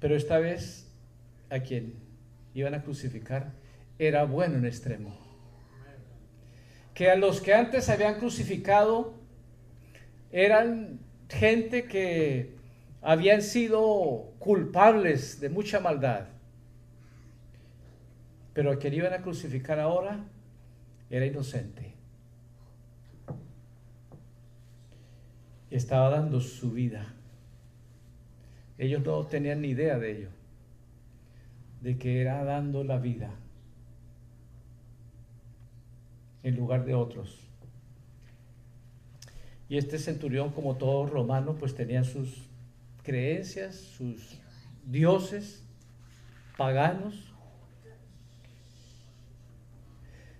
Pero 0.00 0.16
esta 0.16 0.38
vez, 0.38 0.88
¿a 1.48 1.60
quién? 1.60 2.02
iban 2.54 2.74
a 2.74 2.82
crucificar 2.82 3.52
era 3.98 4.24
bueno 4.24 4.58
en 4.58 4.66
extremo. 4.66 5.16
Que 6.94 7.10
a 7.10 7.16
los 7.16 7.40
que 7.40 7.54
antes 7.54 7.88
habían 7.88 8.16
crucificado 8.16 9.14
eran 10.32 10.98
gente 11.28 11.84
que 11.84 12.56
habían 13.02 13.42
sido 13.42 14.32
culpables 14.38 15.40
de 15.40 15.50
mucha 15.50 15.78
maldad. 15.78 16.26
Pero 18.54 18.72
a 18.72 18.78
quien 18.78 18.94
iban 18.94 19.12
a 19.12 19.22
crucificar 19.22 19.78
ahora 19.78 20.24
era 21.10 21.26
inocente. 21.26 21.94
Estaba 25.70 26.10
dando 26.10 26.40
su 26.40 26.72
vida. 26.72 27.14
Ellos 28.78 29.02
no 29.04 29.24
tenían 29.26 29.60
ni 29.60 29.68
idea 29.68 29.98
de 29.98 30.10
ello 30.10 30.28
de 31.82 31.98
que 31.98 32.20
era 32.20 32.44
dando 32.44 32.84
la 32.84 32.98
vida 32.98 33.30
en 36.42 36.56
lugar 36.56 36.84
de 36.84 36.94
otros. 36.94 37.51
Y 39.72 39.78
este 39.78 39.98
centurión, 39.98 40.50
como 40.50 40.76
todo 40.76 41.06
romano, 41.06 41.56
pues 41.58 41.74
tenía 41.74 42.04
sus 42.04 42.46
creencias, 43.02 43.74
sus 43.74 44.38
dioses 44.84 45.64
paganos. 46.58 47.32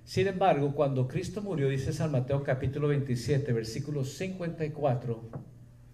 Sin 0.04 0.26
embargo, 0.26 0.74
cuando 0.74 1.08
Cristo 1.08 1.40
murió, 1.40 1.70
dice 1.70 1.94
San 1.94 2.12
Mateo 2.12 2.42
capítulo 2.42 2.88
27, 2.88 3.54
versículo 3.54 4.04
54, 4.04 5.30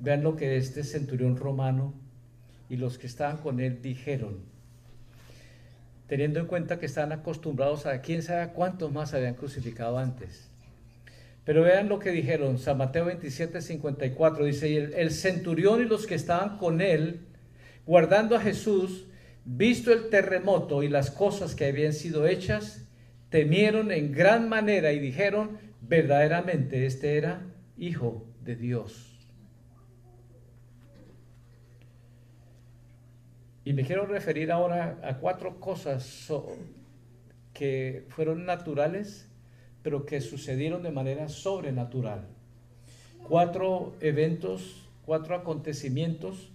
vean 0.01 0.25
lo 0.25 0.35
que 0.35 0.57
este 0.57 0.83
centurión 0.83 1.37
romano 1.37 1.95
y 2.69 2.77
los 2.77 2.99
que 2.99 3.07
estaban 3.07 3.37
con 3.37 3.61
él 3.61 3.81
dijeron 3.81 4.41
teniendo 6.09 6.41
en 6.41 6.47
cuenta 6.47 6.81
que 6.81 6.87
están 6.87 7.13
acostumbrados 7.13 7.87
a 7.87 8.01
quién 8.01 8.23
sabe 8.25 8.53
cuántos 8.53 8.91
más 8.91 9.15
habían 9.15 9.35
crucificado 9.35 9.99
antes. 9.99 10.48
Pero 11.49 11.63
vean 11.63 11.89
lo 11.89 11.99
que 11.99 12.11
dijeron, 12.11 12.59
San 12.59 12.77
Mateo 12.77 13.07
27, 13.07 13.63
54, 13.63 14.45
dice, 14.45 14.77
el, 14.77 14.93
el 14.93 15.11
centurión 15.11 15.81
y 15.81 15.87
los 15.87 16.07
que 16.07 16.15
estaban 16.15 16.59
con 16.59 16.83
él, 16.83 17.21
guardando 17.87 18.37
a 18.37 18.41
Jesús, 18.41 19.07
visto 19.47 19.91
el 19.91 20.11
terremoto 20.11 20.83
y 20.83 20.91
las 20.91 21.11
cosas 21.11 21.55
que 21.55 21.65
habían 21.65 21.95
sido 21.95 22.27
hechas, 22.27 22.87
temieron 23.31 23.93
en 23.93 24.13
gran 24.13 24.51
manera 24.51 24.93
y 24.93 24.99
dijeron, 24.99 25.57
verdaderamente 25.81 26.85
este 26.85 27.17
era 27.17 27.41
Hijo 27.79 28.27
de 28.45 28.55
Dios. 28.55 29.27
Y 33.65 33.73
me 33.73 33.85
quiero 33.85 34.05
referir 34.05 34.53
ahora 34.53 34.99
a 35.03 35.17
cuatro 35.17 35.61
cosas 35.61 36.31
que 37.55 38.05
fueron 38.11 38.45
naturales, 38.45 39.28
pero 39.89 40.05
que 40.05 40.21
sucedieron 40.21 40.83
de 40.83 40.91
manera 40.91 41.31
sobrenatural. 41.31 42.27
Cuatro 43.27 43.97
eventos, 44.03 44.87
cuatro 45.07 45.35
acontecimientos 45.35 46.51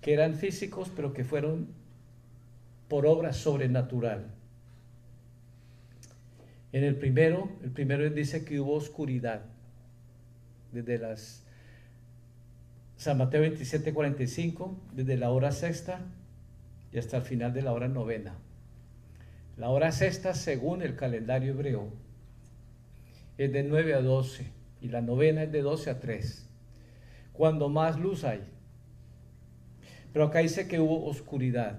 que 0.00 0.12
eran 0.12 0.36
físicos, 0.36 0.88
pero 0.94 1.12
que 1.12 1.24
fueron 1.24 1.66
por 2.86 3.04
obra 3.04 3.32
sobrenatural. 3.32 4.26
En 6.70 6.84
el 6.84 6.94
primero, 6.94 7.48
el 7.64 7.72
primero 7.72 8.08
dice 8.10 8.44
que 8.44 8.60
hubo 8.60 8.74
oscuridad. 8.74 9.42
Desde 10.70 10.98
las 10.98 11.42
San 12.96 13.18
Mateo 13.18 13.40
27, 13.40 13.92
45, 13.92 14.78
desde 14.94 15.16
la 15.16 15.30
hora 15.30 15.50
sexta 15.50 15.98
y 16.92 16.98
hasta 16.98 17.16
el 17.16 17.24
final 17.24 17.52
de 17.52 17.62
la 17.62 17.72
hora 17.72 17.88
novena. 17.88 18.36
La 19.56 19.68
hora 19.68 19.90
sexta, 19.90 20.32
según 20.32 20.82
el 20.82 20.94
calendario 20.94 21.54
hebreo, 21.54 22.06
es 23.38 23.52
de 23.52 23.62
9 23.62 23.94
a 23.94 24.02
12, 24.02 24.46
y 24.80 24.88
la 24.88 25.00
novena 25.00 25.44
es 25.44 25.52
de 25.52 25.62
12 25.62 25.90
a 25.90 26.00
3, 26.00 26.46
cuando 27.32 27.68
más 27.68 27.98
luz 27.98 28.24
hay. 28.24 28.42
Pero 30.12 30.26
acá 30.26 30.40
dice 30.40 30.66
que 30.66 30.80
hubo 30.80 31.06
oscuridad. 31.06 31.78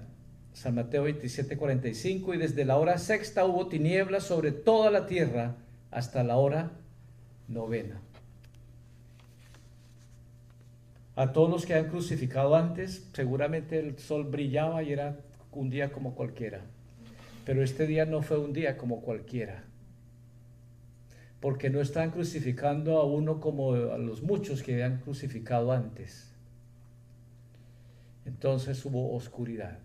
San 0.52 0.74
Mateo 0.74 1.04
27, 1.04 1.56
45, 1.56 2.34
y 2.34 2.38
desde 2.38 2.64
la 2.64 2.76
hora 2.76 2.98
sexta 2.98 3.44
hubo 3.44 3.68
tinieblas 3.68 4.24
sobre 4.24 4.50
toda 4.50 4.90
la 4.90 5.06
tierra 5.06 5.56
hasta 5.90 6.24
la 6.24 6.36
hora 6.36 6.72
novena. 7.46 8.00
A 11.14 11.32
todos 11.32 11.50
los 11.50 11.66
que 11.66 11.74
han 11.74 11.88
crucificado 11.88 12.56
antes, 12.56 13.06
seguramente 13.12 13.78
el 13.78 13.98
sol 13.98 14.24
brillaba 14.24 14.82
y 14.82 14.92
era 14.92 15.20
un 15.52 15.68
día 15.68 15.92
como 15.92 16.14
cualquiera. 16.14 16.62
Pero 17.44 17.62
este 17.62 17.86
día 17.86 18.06
no 18.06 18.22
fue 18.22 18.38
un 18.38 18.52
día 18.52 18.76
como 18.76 19.02
cualquiera. 19.02 19.64
Porque 21.40 21.70
no 21.70 21.80
están 21.80 22.10
crucificando 22.10 22.98
a 22.98 23.04
uno 23.04 23.40
como 23.40 23.72
a 23.72 23.98
los 23.98 24.22
muchos 24.22 24.62
que 24.62 24.74
habían 24.74 24.98
crucificado 25.00 25.72
antes. 25.72 26.30
Entonces 28.26 28.84
hubo 28.84 29.14
oscuridad. 29.14 29.78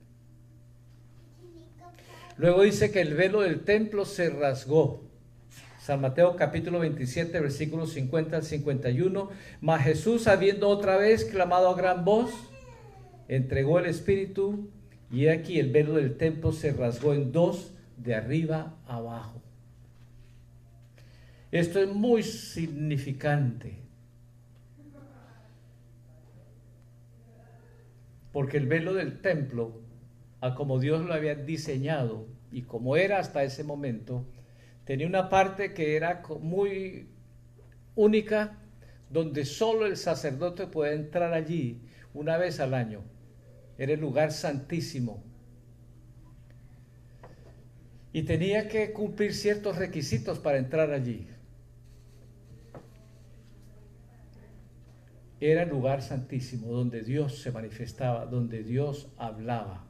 Luego 2.38 2.64
dice 2.64 2.92
que 2.92 3.00
el 3.00 3.14
velo 3.14 3.42
del 3.42 3.62
templo 3.62 4.04
se 4.06 4.30
rasgó. 4.30 5.02
San 5.80 6.02
Mateo 6.02 6.36
capítulo 6.36 6.80
27, 6.80 7.40
versículos 7.40 7.94
50 7.94 8.36
al 8.38 8.44
51. 8.44 9.30
Mas 9.62 9.84
Jesús, 9.84 10.28
habiendo 10.28 10.68
otra 10.68 10.98
vez 10.98 11.24
clamado 11.26 11.70
a 11.70 11.76
gran 11.76 12.04
voz, 12.04 12.32
entregó 13.28 13.80
el 13.80 13.86
Espíritu 13.86 14.70
y 15.12 15.28
aquí 15.28 15.60
el 15.60 15.72
velo 15.72 15.94
del 15.94 16.18
templo 16.18 16.52
se 16.52 16.74
rasgó 16.74 17.14
en 17.14 17.32
dos 17.32 17.72
de 17.98 18.16
arriba 18.16 18.76
abajo. 18.86 19.45
Esto 21.56 21.80
es 21.80 21.88
muy 21.88 22.22
significante. 22.22 23.78
Porque 28.32 28.58
el 28.58 28.68
velo 28.68 28.94
del 28.94 29.22
templo, 29.22 29.82
a 30.42 30.54
como 30.54 30.80
Dios 30.80 31.06
lo 31.06 31.14
había 31.14 31.36
diseñado 31.36 32.28
y 32.52 32.64
como 32.64 32.98
era 32.98 33.20
hasta 33.20 33.44
ese 33.44 33.64
momento, 33.64 34.26
tenía 34.84 35.08
una 35.08 35.30
parte 35.30 35.74
que 35.74 35.96
era 35.96 36.22
muy 36.42 37.08
única, 37.96 38.58
donde 39.10 39.46
solo 39.46 39.86
el 39.86 39.96
sacerdote 39.96 40.68
puede 40.68 40.96
entrar 40.96 41.34
allí 41.34 41.82
una 42.14 42.38
vez 42.38 42.60
al 42.60 42.74
año 42.74 43.02
era 43.78 43.94
el 43.94 44.00
lugar 44.00 44.32
santísimo. 44.32 45.24
Y 48.14 48.24
tenía 48.24 48.68
que 48.68 48.94
cumplir 48.94 49.34
ciertos 49.34 49.78
requisitos 49.78 50.40
para 50.40 50.58
entrar 50.58 50.92
allí. 50.92 51.28
Era 55.40 55.64
el 55.64 55.70
lugar 55.70 56.02
santísimo 56.02 56.72
donde 56.72 57.02
Dios 57.02 57.40
se 57.40 57.52
manifestaba, 57.52 58.26
donde 58.26 58.64
Dios 58.64 59.10
hablaba. 59.18 59.86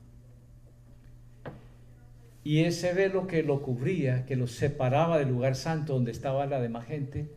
Y 2.44 2.64
ese 2.64 2.94
velo 2.94 3.28
que 3.28 3.44
lo 3.44 3.62
cubría, 3.62 4.26
que 4.26 4.36
lo 4.36 4.48
separaba 4.48 5.18
del 5.18 5.30
lugar 5.30 5.56
santo 5.56 5.94
donde 5.94 6.12
estaba 6.12 6.46
la 6.46 6.62
demás 6.62 6.86
gente, 6.86 7.32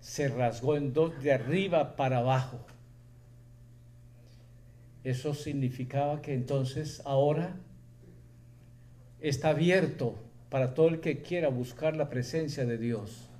se 0.00 0.28
rasgó 0.28 0.76
en 0.76 0.92
dos 0.92 1.22
de 1.22 1.32
arriba 1.32 1.94
para 1.94 2.18
abajo. 2.18 2.66
Eso 5.04 5.34
significaba 5.34 6.22
que 6.22 6.34
entonces 6.34 7.02
ahora 7.04 7.56
está 9.20 9.50
abierto 9.50 10.16
para 10.48 10.74
todo 10.74 10.88
el 10.88 11.00
que 11.00 11.22
quiera 11.22 11.48
buscar 11.48 11.96
la 11.96 12.08
presencia 12.08 12.64
de 12.64 12.78
Dios. 12.78 13.31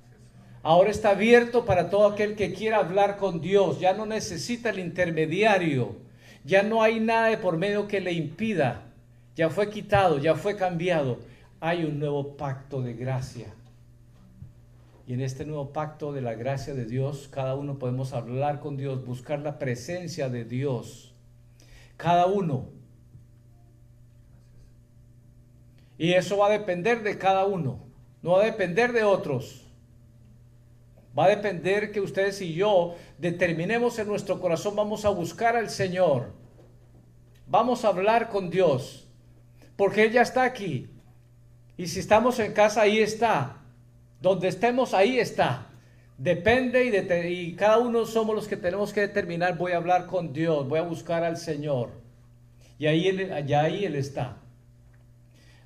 Ahora 0.63 0.89
está 0.89 1.11
abierto 1.11 1.65
para 1.65 1.91
todo 1.91 2.07
aquel 2.07 2.35
que 2.35 2.53
quiera 2.53 2.77
hablar 2.77 3.17
con 3.17 3.39
Dios. 3.39 3.79
Ya 3.79 3.93
no 3.93 4.07
necesita 4.07 4.71
el 4.71 4.79
intermediario. 4.79 5.97
Ya 6.43 6.63
no 6.63 6.81
hay 6.81 6.99
nada 6.99 7.27
de 7.27 7.37
por 7.37 7.57
medio 7.57 7.87
que 7.87 8.01
le 8.01 8.13
impida. 8.13 8.85
Ya 9.35 9.51
fue 9.51 9.69
quitado, 9.69 10.17
ya 10.17 10.33
fue 10.33 10.55
cambiado. 10.55 11.19
Hay 11.59 11.83
un 11.83 11.99
nuevo 11.99 12.35
pacto 12.35 12.81
de 12.81 12.93
gracia. 12.93 13.53
Y 15.05 15.13
en 15.13 15.21
este 15.21 15.45
nuevo 15.45 15.71
pacto 15.71 16.13
de 16.13 16.21
la 16.21 16.33
gracia 16.33 16.73
de 16.73 16.85
Dios, 16.85 17.27
cada 17.29 17.53
uno 17.53 17.77
podemos 17.77 18.13
hablar 18.13 18.59
con 18.59 18.75
Dios, 18.75 19.05
buscar 19.05 19.39
la 19.39 19.59
presencia 19.59 20.29
de 20.29 20.45
Dios 20.45 21.13
cada 21.97 22.25
uno. 22.25 22.65
Y 25.97 26.13
eso 26.13 26.37
va 26.37 26.47
a 26.47 26.49
depender 26.49 27.03
de 27.03 27.17
cada 27.17 27.45
uno, 27.45 27.79
no 28.21 28.31
va 28.31 28.41
a 28.41 28.45
depender 28.45 28.91
de 28.91 29.03
otros. 29.03 29.62
Va 31.17 31.25
a 31.25 31.29
depender 31.29 31.91
que 31.91 32.01
ustedes 32.01 32.41
y 32.41 32.53
yo 32.53 32.95
determinemos 33.19 33.99
en 33.99 34.07
nuestro 34.07 34.39
corazón, 34.39 34.75
vamos 34.75 35.05
a 35.05 35.09
buscar 35.09 35.55
al 35.55 35.69
Señor, 35.69 36.31
vamos 37.47 37.85
a 37.85 37.89
hablar 37.89 38.29
con 38.29 38.49
Dios, 38.49 39.07
porque 39.75 40.03
Él 40.03 40.11
ya 40.11 40.23
está 40.23 40.43
aquí. 40.43 40.89
Y 41.77 41.87
si 41.87 41.99
estamos 41.99 42.39
en 42.39 42.53
casa, 42.53 42.81
ahí 42.81 42.99
está. 42.99 43.57
Donde 44.21 44.47
estemos, 44.47 44.93
ahí 44.93 45.19
está. 45.19 45.67
Depende 46.17 46.85
y, 46.85 47.33
y, 47.33 47.55
cada 47.55 47.79
uno 47.79 48.05
somos 48.05 48.35
los 48.35 48.47
que 48.47 48.57
tenemos 48.57 48.93
que 48.93 49.01
determinar, 49.01 49.57
voy 49.57 49.73
a 49.73 49.77
hablar 49.77 50.05
con 50.05 50.31
Dios, 50.31 50.67
voy 50.67 50.79
a 50.79 50.83
buscar 50.83 51.23
al 51.23 51.37
Señor. 51.37 51.89
Y 52.79 52.87
ahí 52.87 53.07
ahí 53.53 53.85
Él 53.85 53.95
está. 53.95 54.37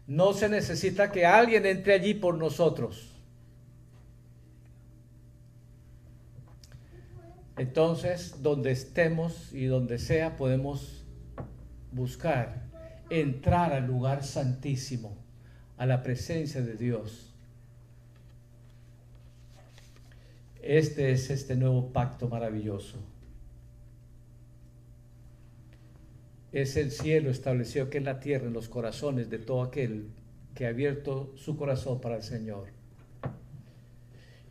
No 0.08 0.34
se 0.34 0.50
necesita 0.50 1.12
que 1.12 1.26
alguien 1.26 1.66
entre 1.66 1.94
allí 1.94 2.14
por 2.14 2.36
nosotros. 2.36 3.07
Entonces, 7.58 8.41
donde 8.41 8.72
estemos 8.72 9.52
y 9.54 9.65
donde 9.65 10.00
sea, 10.00 10.36
podemos 10.38 11.06
buscar 11.91 12.67
entrar 13.10 13.74
al 13.74 13.88
lugar 13.88 14.24
santísimo, 14.24 15.17
a 15.78 15.86
la 15.86 16.04
presencia 16.04 16.62
de 16.62 16.76
Dios 16.76 17.28
Este 20.67 21.12
es 21.12 21.30
este 21.30 21.56
nuevo 21.56 21.93
pacto 21.93 22.28
maravilloso. 22.28 22.98
Es 26.52 26.76
el 26.76 26.91
cielo 26.91 27.30
establecido 27.30 27.89
que 27.89 28.00
es 28.00 28.04
la 28.04 28.20
tierra 28.20 28.48
en 28.48 28.54
los 28.54 28.67
corazones 28.67 29.30
de 29.30 29.39
todo 29.39 29.62
aquel 29.62 30.10
que 30.56 30.65
ha 30.65 30.70
abierto 30.70 31.32
su 31.38 31.56
corazón 31.56 32.02
para 32.02 32.17
el 32.17 32.24
Señor. 32.24 32.67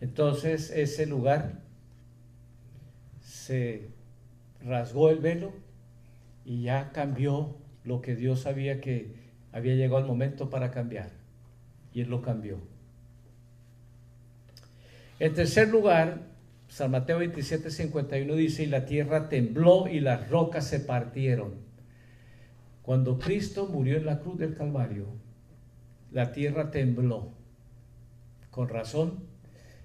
Entonces 0.00 0.70
ese 0.70 1.04
lugar 1.04 1.60
se 3.46 3.90
rasgó 4.60 5.10
el 5.10 5.18
velo 5.18 5.52
y 6.44 6.62
ya 6.62 6.90
cambió 6.92 7.56
lo 7.84 8.00
que 8.00 8.16
Dios 8.16 8.40
sabía 8.40 8.80
que 8.80 9.14
había 9.52 9.74
llegado 9.74 10.00
el 10.00 10.06
momento 10.06 10.50
para 10.50 10.72
cambiar. 10.72 11.10
Y 11.92 12.00
Él 12.00 12.10
lo 12.10 12.22
cambió. 12.22 12.58
En 15.20 15.32
tercer 15.32 15.68
lugar, 15.68 16.22
San 16.68 16.90
Mateo 16.90 17.18
27, 17.18 17.70
51 17.70 18.34
dice, 18.34 18.64
y 18.64 18.66
la 18.66 18.84
tierra 18.84 19.28
tembló 19.28 19.86
y 19.88 20.00
las 20.00 20.28
rocas 20.28 20.66
se 20.66 20.80
partieron. 20.80 21.54
Cuando 22.82 23.18
Cristo 23.18 23.66
murió 23.66 23.96
en 23.96 24.06
la 24.06 24.18
cruz 24.18 24.38
del 24.38 24.56
Calvario, 24.56 25.06
la 26.10 26.32
tierra 26.32 26.70
tembló. 26.72 27.30
Con 28.50 28.68
razón, 28.68 29.24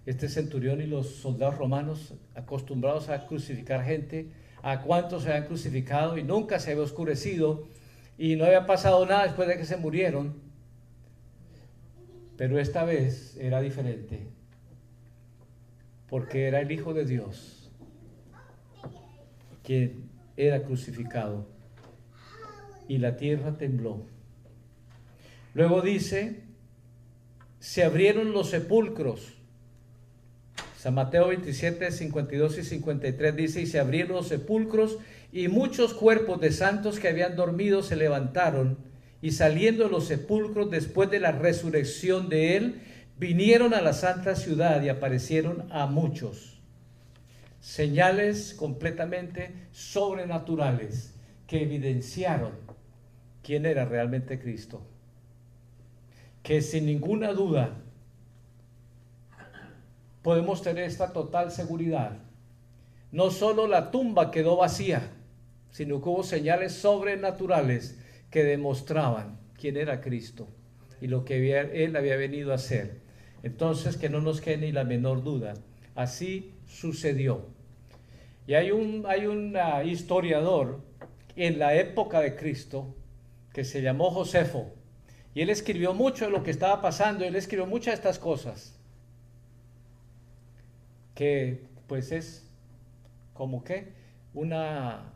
este 0.05 0.29
centurión 0.29 0.81
y 0.81 0.87
los 0.87 1.07
soldados 1.07 1.57
romanos, 1.57 2.13
acostumbrados 2.35 3.09
a 3.09 3.27
crucificar 3.27 3.83
gente, 3.83 4.31
a 4.63 4.81
cuántos 4.81 5.23
se 5.23 5.29
habían 5.29 5.47
crucificado 5.47 6.17
y 6.17 6.23
nunca 6.23 6.59
se 6.59 6.71
había 6.71 6.83
oscurecido 6.83 7.67
y 8.17 8.35
no 8.35 8.45
había 8.45 8.65
pasado 8.65 9.05
nada 9.05 9.23
después 9.23 9.47
de 9.47 9.57
que 9.57 9.65
se 9.65 9.77
murieron. 9.77 10.35
Pero 12.37 12.59
esta 12.59 12.83
vez 12.83 13.37
era 13.37 13.61
diferente 13.61 14.27
porque 16.09 16.47
era 16.47 16.59
el 16.59 16.71
Hijo 16.71 16.93
de 16.93 17.05
Dios 17.05 17.61
quien 19.63 20.09
era 20.37 20.63
crucificado 20.63 21.47
y 22.87 22.97
la 22.97 23.15
tierra 23.15 23.57
tembló. 23.57 24.05
Luego 25.53 25.81
dice, 25.81 26.43
se 27.59 27.83
abrieron 27.83 28.31
los 28.31 28.49
sepulcros. 28.49 29.40
San 30.82 30.96
Mateo 30.96 31.28
27, 31.28 31.91
52 31.91 32.58
y 32.58 32.63
53 32.63 33.36
dice, 33.36 33.62
y 33.62 33.67
se 33.67 33.78
abrieron 33.78 34.13
los 34.13 34.30
sepulcros 34.30 34.98
y 35.32 35.48
muchos 35.48 35.94
cuerpos 35.94 36.41
de 36.41 36.52
santos 36.52 36.98
que 36.98 37.08
habían 37.08 37.36
dormido 37.36 37.84
se 37.84 37.96
levantaron 37.96 38.80
y 39.22 39.30
saliendo 39.30 39.84
de 39.84 39.91
los 39.91 40.08
sepulcros 40.08 40.72
después 40.72 41.12
de 41.12 41.20
la 41.20 41.34
resurrección 41.34 42.30
de 42.30 42.58
él, 42.58 42.82
vinieron 43.20 43.76
a 43.76 43.82
la 43.82 43.94
santa 43.94 44.36
ciudad 44.36 44.82
y 44.82 44.89
aparecieron 44.89 45.72
a 45.72 45.86
muchos. 45.86 46.60
Señales 47.60 48.56
completamente 48.56 49.52
sobrenaturales 49.72 51.13
que 51.46 51.62
evidenciaron 51.62 52.54
quién 53.44 53.67
era 53.67 53.86
realmente 53.86 54.39
Cristo. 54.39 54.82
Que 56.41 56.63
sin 56.63 56.88
ninguna 56.88 57.34
duda 57.34 57.78
podemos 60.21 60.62
tener 60.62 60.84
esta 60.86 61.13
total 61.13 61.51
seguridad. 61.51 62.19
No 63.12 63.31
solo 63.31 63.67
la 63.67 63.91
tumba 63.91 64.31
quedó 64.31 64.57
vacía, 64.57 65.12
sino 65.71 66.01
que 66.01 66.10
hubo 66.10 66.23
señales 66.23 66.73
sobrenaturales 66.73 67.99
que 68.29 68.43
demostraban 68.43 69.39
quién 69.60 69.77
era 69.77 70.01
Cristo 70.01 70.47
y 71.01 71.07
lo 71.07 71.25
que 71.25 71.60
él 71.84 71.95
había 71.95 72.15
venido 72.15 72.51
a 72.51 72.55
hacer. 72.55 73.01
Entonces, 73.43 73.97
que 73.97 74.10
no 74.10 74.21
nos 74.21 74.39
quede 74.39 74.57
ni 74.57 74.71
la 74.71 74.84
menor 74.84 75.23
duda. 75.23 75.55
Así 75.95 76.53
sucedió. 76.67 77.47
Y 78.47 78.53
hay 78.53 78.71
un, 78.71 79.05
hay 79.07 79.25
un 79.25 79.55
historiador 79.86 80.81
en 81.36 81.60
la 81.60 81.75
época 81.75 82.19
de 82.19 82.36
Cristo 82.36 82.95
que 83.53 83.63
se 83.65 83.81
llamó 83.81 84.12
Josefo. 84.12 84.71
Y 85.34 85.41
él 85.41 85.49
escribió 85.49 85.93
mucho 85.93 86.25
de 86.25 86.31
lo 86.31 86.43
que 86.43 86.51
estaba 86.51 86.81
pasando, 86.81 87.25
él 87.25 87.36
escribió 87.36 87.65
muchas 87.65 87.93
de 87.93 87.95
estas 87.95 88.19
cosas. 88.19 88.77
Que 91.15 91.63
pues 91.88 92.12
es 92.12 92.50
como 93.34 93.63
que 93.63 93.93
una 94.34 95.13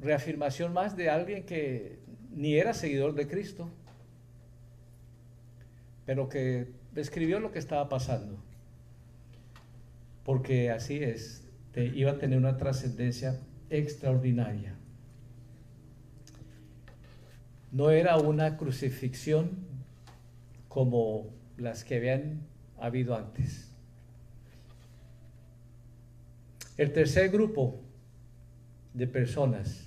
reafirmación 0.00 0.72
más 0.72 0.96
de 0.96 1.10
alguien 1.10 1.44
que 1.46 1.98
ni 2.30 2.56
era 2.56 2.74
seguidor 2.74 3.14
de 3.14 3.28
Cristo, 3.28 3.70
pero 6.04 6.28
que 6.28 6.72
escribió 6.96 7.40
lo 7.40 7.52
que 7.52 7.58
estaba 7.58 7.88
pasando. 7.88 8.36
Porque 10.24 10.70
así 10.70 11.02
es, 11.02 11.46
te, 11.72 11.86
iba 11.86 12.12
a 12.12 12.18
tener 12.18 12.38
una 12.38 12.56
trascendencia 12.56 13.40
extraordinaria. 13.70 14.74
No 17.72 17.90
era 17.90 18.16
una 18.16 18.56
crucifixión 18.56 19.50
como 20.68 21.30
las 21.56 21.84
que 21.84 21.96
habían 21.96 22.46
habido 22.78 23.16
antes. 23.16 23.73
El 26.76 26.92
tercer 26.92 27.30
grupo 27.30 27.80
de 28.94 29.06
personas 29.06 29.86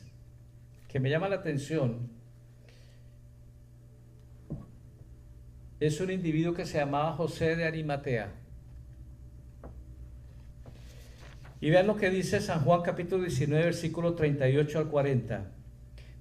que 0.88 1.02
me 1.02 1.10
llama 1.10 1.28
la 1.28 1.36
atención 1.36 2.10
es 5.82 6.00
un 6.00 6.12
individuo 6.12 6.54
que 6.54 6.66
se 6.66 6.78
llamaba 6.78 7.12
José 7.14 7.58
de 7.58 7.66
Arimatea. 7.66 8.32
Y 11.60 11.72
vean 11.72 11.88
lo 11.88 11.98
que 11.98 12.10
dice 12.10 12.40
San 12.40 12.64
Juan 12.64 12.84
capítulo 12.84 13.24
19, 13.24 13.66
versículo 13.66 14.14
38 14.14 14.80
al 14.80 14.88
40. 14.88 15.52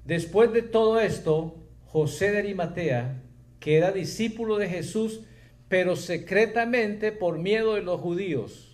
Después 0.05 0.53
de 0.53 0.63
todo 0.63 0.99
esto, 0.99 1.63
José 1.85 2.33
de 2.33 2.39
Arimatea, 2.39 3.23
que 3.61 3.77
era 3.77 3.93
discípulo 3.93 4.59
de 4.59 4.69
Jesús, 4.69 5.21
pero 5.69 5.95
secretamente 5.95 7.13
por 7.13 7.39
miedo 7.39 7.75
de 7.75 7.83
los 7.83 8.01
judíos. 8.01 8.66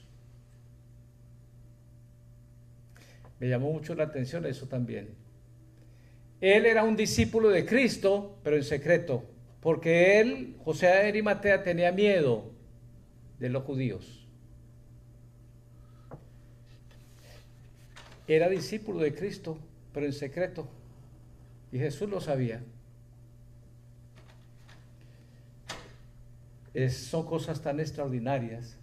Me 3.43 3.49
llamó 3.49 3.71
mucho 3.73 3.95
la 3.95 4.05
atención 4.05 4.47
eso 4.47 4.69
también. 4.69 5.11
Él 6.41 6.65
era 6.65 6.83
un 6.83 6.97
discípulo 6.97 7.51
de 7.51 7.67
Cristo, 7.67 8.39
pero 8.43 8.57
en 8.57 8.65
secreto 8.65 9.25
porque 9.63 10.19
él, 10.19 10.57
José 10.65 10.87
de 10.87 11.09
Arimatea, 11.09 11.63
tenía 11.63 11.93
miedo 11.93 12.51
de 13.39 13.49
los 13.49 13.63
judíos. 13.63 14.27
Era 18.27 18.49
discípulo 18.49 18.99
de 19.01 19.15
Cristo, 19.15 19.57
pero 19.95 20.05
en 20.05 20.13
secreto. 20.13 20.69
Y 21.71 21.79
Jesús 21.79 22.11
lo 22.11 22.21
sabía. 22.21 22.61
son 26.91 27.25
cosas 27.27 27.61
tan 27.61 27.79
extraordinarias. 27.79 28.77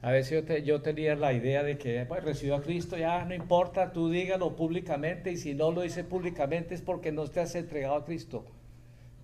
A 0.00 0.12
veces 0.12 0.44
yo, 0.46 0.56
yo 0.58 0.80
tenía 0.80 1.16
la 1.16 1.32
idea 1.32 1.62
de 1.62 1.76
que 1.76 2.04
pues, 2.06 2.22
recibió 2.22 2.56
a 2.56 2.62
Cristo, 2.62 2.96
ya 2.96 3.24
no 3.24 3.34
importa, 3.34 3.92
tú 3.92 4.10
dígalo 4.10 4.54
públicamente 4.54 5.32
y 5.32 5.36
si 5.36 5.54
no 5.54 5.72
lo 5.72 5.82
dice 5.82 6.04
públicamente 6.04 6.74
es 6.74 6.82
porque 6.82 7.10
no 7.10 7.26
te 7.26 7.40
has 7.40 7.54
entregado 7.54 7.96
a 7.96 8.04
Cristo. 8.04 8.44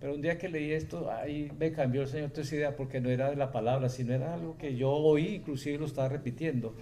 Pero 0.00 0.14
un 0.14 0.20
día 0.20 0.36
que 0.36 0.48
leí 0.48 0.72
esto, 0.72 1.10
ahí 1.10 1.50
me 1.58 1.72
cambió 1.72 2.02
el 2.02 2.08
Señor 2.08 2.32
esa 2.36 2.54
idea 2.54 2.76
porque 2.76 3.00
no 3.00 3.08
era 3.08 3.30
de 3.30 3.36
la 3.36 3.52
palabra, 3.52 3.88
sino 3.88 4.12
era 4.12 4.34
algo 4.34 4.58
que 4.58 4.76
yo 4.76 4.90
oí, 4.90 5.36
inclusive 5.36 5.78
lo 5.78 5.86
estaba 5.86 6.08
repitiendo. 6.08 6.74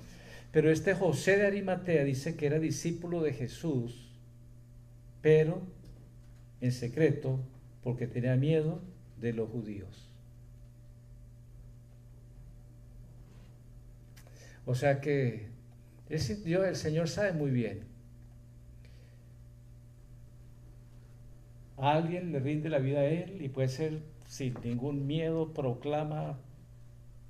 Pero 0.52 0.70
este 0.70 0.94
José 0.94 1.36
de 1.36 1.46
Arimatea 1.46 2.04
dice 2.04 2.34
que 2.34 2.46
era 2.46 2.58
discípulo 2.58 3.22
de 3.22 3.32
Jesús, 3.32 4.10
pero 5.20 5.62
en 6.60 6.72
secreto 6.72 7.38
porque 7.82 8.06
tenía 8.06 8.36
miedo 8.36 8.80
de 9.20 9.32
los 9.32 9.48
judíos. 9.50 10.11
O 14.64 14.74
sea 14.74 15.00
que 15.00 15.48
Dios, 16.44 16.66
el 16.66 16.76
Señor 16.76 17.08
sabe 17.08 17.32
muy 17.32 17.50
bien 17.50 17.92
alguien 21.88 22.32
le 22.32 22.38
rinde 22.38 22.68
la 22.68 22.78
vida 22.78 23.00
a 23.00 23.04
él 23.04 23.42
y 23.42 23.48
puede 23.48 23.68
ser 23.68 24.00
sin 24.28 24.54
ningún 24.62 25.06
miedo, 25.06 25.52
proclama 25.52 26.38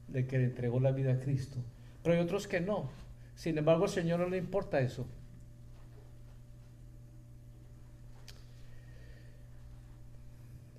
de 0.08 0.26
que 0.26 0.38
le 0.38 0.44
entregó 0.44 0.78
la 0.78 0.92
vida 0.92 1.14
a 1.14 1.18
Cristo. 1.18 1.56
Pero 2.02 2.14
hay 2.14 2.20
otros 2.20 2.46
que 2.46 2.60
no. 2.60 2.90
Sin 3.34 3.56
embargo, 3.56 3.84
al 3.84 3.90
Señor 3.90 4.20
no 4.20 4.28
le 4.28 4.36
importa 4.36 4.80
eso. 4.80 5.06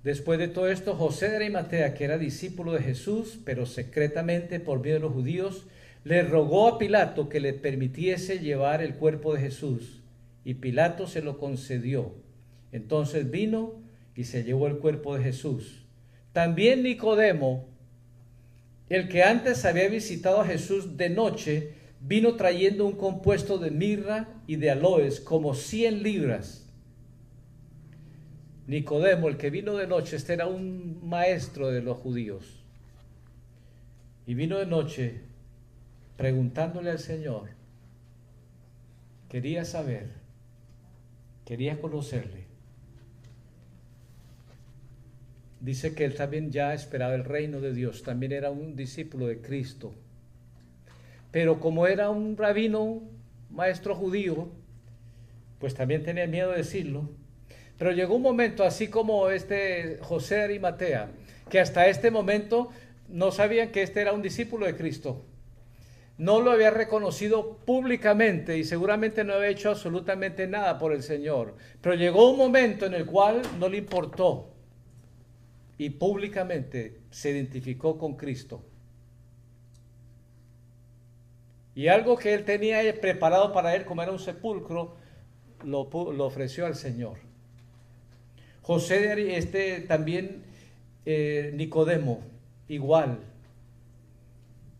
Después 0.04 0.38
de 0.38 0.48
todo 0.48 0.68
esto, 0.68 0.94
José 0.94 1.30
de 1.30 1.36
Arimatea, 1.36 1.94
que 1.94 2.04
era 2.04 2.18
discípulo 2.18 2.72
de 2.72 2.82
Jesús, 2.82 3.40
pero 3.44 3.66
secretamente 3.66 4.60
por 4.60 4.80
miedo 4.80 4.96
de 4.96 5.00
los 5.00 5.12
judíos, 5.12 5.66
le 6.04 6.22
rogó 6.22 6.68
a 6.68 6.78
Pilato 6.78 7.30
que 7.30 7.40
le 7.40 7.54
permitiese 7.54 8.38
llevar 8.38 8.82
el 8.82 8.94
cuerpo 8.94 9.34
de 9.34 9.40
Jesús, 9.40 10.02
y 10.44 10.54
Pilato 10.54 11.06
se 11.06 11.22
lo 11.22 11.38
concedió. 11.38 12.14
Entonces 12.72 13.30
vino 13.30 13.82
y 14.14 14.24
se 14.24 14.44
llevó 14.44 14.66
el 14.66 14.76
cuerpo 14.76 15.16
de 15.16 15.24
Jesús. 15.24 15.86
También 16.32 16.82
Nicodemo, 16.82 17.68
el 18.90 19.08
que 19.08 19.22
antes 19.22 19.64
había 19.64 19.88
visitado 19.88 20.42
a 20.42 20.46
Jesús 20.46 20.98
de 20.98 21.08
noche, 21.08 21.72
vino 22.00 22.36
trayendo 22.36 22.84
un 22.84 22.96
compuesto 22.96 23.56
de 23.56 23.70
mirra 23.70 24.28
y 24.46 24.56
de 24.56 24.70
aloes, 24.70 25.20
como 25.20 25.54
100 25.54 26.02
libras. 26.02 26.68
Nicodemo, 28.66 29.28
el 29.28 29.38
que 29.38 29.48
vino 29.48 29.76
de 29.76 29.86
noche, 29.86 30.16
este 30.16 30.34
era 30.34 30.46
un 30.46 31.00
maestro 31.02 31.70
de 31.70 31.80
los 31.80 31.96
judíos. 31.96 32.62
Y 34.26 34.34
vino 34.34 34.58
de 34.58 34.66
noche 34.66 35.33
preguntándole 36.16 36.90
al 36.90 36.98
Señor. 36.98 37.50
Quería 39.28 39.64
saber, 39.64 40.10
quería 41.44 41.80
conocerle. 41.80 42.44
dice 45.64 45.94
que 45.94 46.04
él 46.04 46.14
también 46.14 46.52
ya 46.52 46.74
esperaba 46.74 47.14
el 47.14 47.24
reino 47.24 47.60
de 47.60 47.72
Dios, 47.72 48.02
también 48.02 48.32
era 48.32 48.50
un 48.50 48.76
discípulo 48.76 49.26
de 49.26 49.40
Cristo. 49.40 49.94
Pero 51.30 51.58
como 51.58 51.86
era 51.86 52.10
un 52.10 52.36
rabino, 52.36 53.02
maestro 53.50 53.94
judío, 53.94 54.50
pues 55.58 55.74
también 55.74 56.02
tenía 56.02 56.26
miedo 56.26 56.50
de 56.50 56.58
decirlo. 56.58 57.08
Pero 57.78 57.92
llegó 57.92 58.14
un 58.14 58.22
momento, 58.22 58.62
así 58.62 58.88
como 58.88 59.30
este 59.30 59.98
José 60.02 60.36
de 60.36 60.42
Arimatea, 60.42 61.10
que 61.48 61.60
hasta 61.60 61.88
este 61.88 62.10
momento 62.10 62.68
no 63.08 63.32
sabían 63.32 63.70
que 63.70 63.82
este 63.82 64.02
era 64.02 64.12
un 64.12 64.22
discípulo 64.22 64.66
de 64.66 64.76
Cristo. 64.76 65.24
No 66.16 66.40
lo 66.40 66.52
había 66.52 66.70
reconocido 66.70 67.56
públicamente 67.64 68.56
y 68.56 68.64
seguramente 68.64 69.24
no 69.24 69.34
había 69.34 69.48
hecho 69.48 69.70
absolutamente 69.70 70.46
nada 70.46 70.78
por 70.78 70.92
el 70.92 71.02
Señor. 71.02 71.56
Pero 71.80 71.96
llegó 71.96 72.30
un 72.30 72.38
momento 72.38 72.86
en 72.86 72.94
el 72.94 73.04
cual 73.04 73.42
no 73.58 73.68
le 73.68 73.78
importó 73.78 74.54
y 75.76 75.90
públicamente 75.90 77.00
se 77.10 77.30
identificó 77.30 77.98
con 77.98 78.14
Cristo. 78.14 78.62
Y 81.74 81.88
algo 81.88 82.16
que 82.16 82.34
él 82.34 82.44
tenía 82.44 82.78
preparado 83.00 83.52
para 83.52 83.74
él, 83.74 83.84
como 83.84 84.02
era 84.02 84.12
un 84.12 84.20
sepulcro, 84.20 84.94
lo, 85.64 85.80
ofreció 85.80 86.66
al 86.66 86.76
Señor. 86.76 87.18
José, 88.62 89.36
este 89.36 89.80
también 89.80 90.44
eh, 91.04 91.52
Nicodemo, 91.54 92.22
igual. 92.68 93.18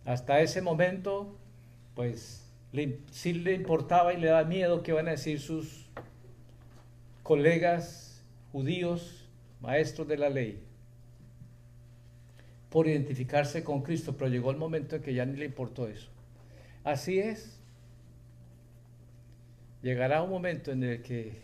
Hasta 0.04 0.40
ese 0.40 0.60
momento, 0.60 1.34
pues 1.94 2.44
sí 3.10 3.32
le 3.32 3.54
importaba 3.54 4.12
y 4.12 4.20
le 4.20 4.28
daba 4.28 4.44
miedo 4.44 4.82
que 4.82 4.92
van 4.92 5.08
a 5.08 5.12
decir 5.12 5.40
sus 5.40 5.86
colegas 7.22 8.22
judíos, 8.52 9.26
maestros 9.60 10.06
de 10.06 10.18
la 10.18 10.28
ley 10.28 10.62
por 12.74 12.88
identificarse 12.88 13.62
con 13.62 13.82
Cristo, 13.82 14.16
pero 14.16 14.28
llegó 14.28 14.50
el 14.50 14.56
momento 14.56 14.96
en 14.96 15.02
que 15.02 15.14
ya 15.14 15.24
ni 15.24 15.36
le 15.36 15.44
importó 15.44 15.86
eso. 15.86 16.10
Así 16.82 17.20
es. 17.20 17.56
Llegará 19.80 20.22
un 20.22 20.30
momento 20.30 20.72
en 20.72 20.82
el 20.82 21.00
que 21.00 21.34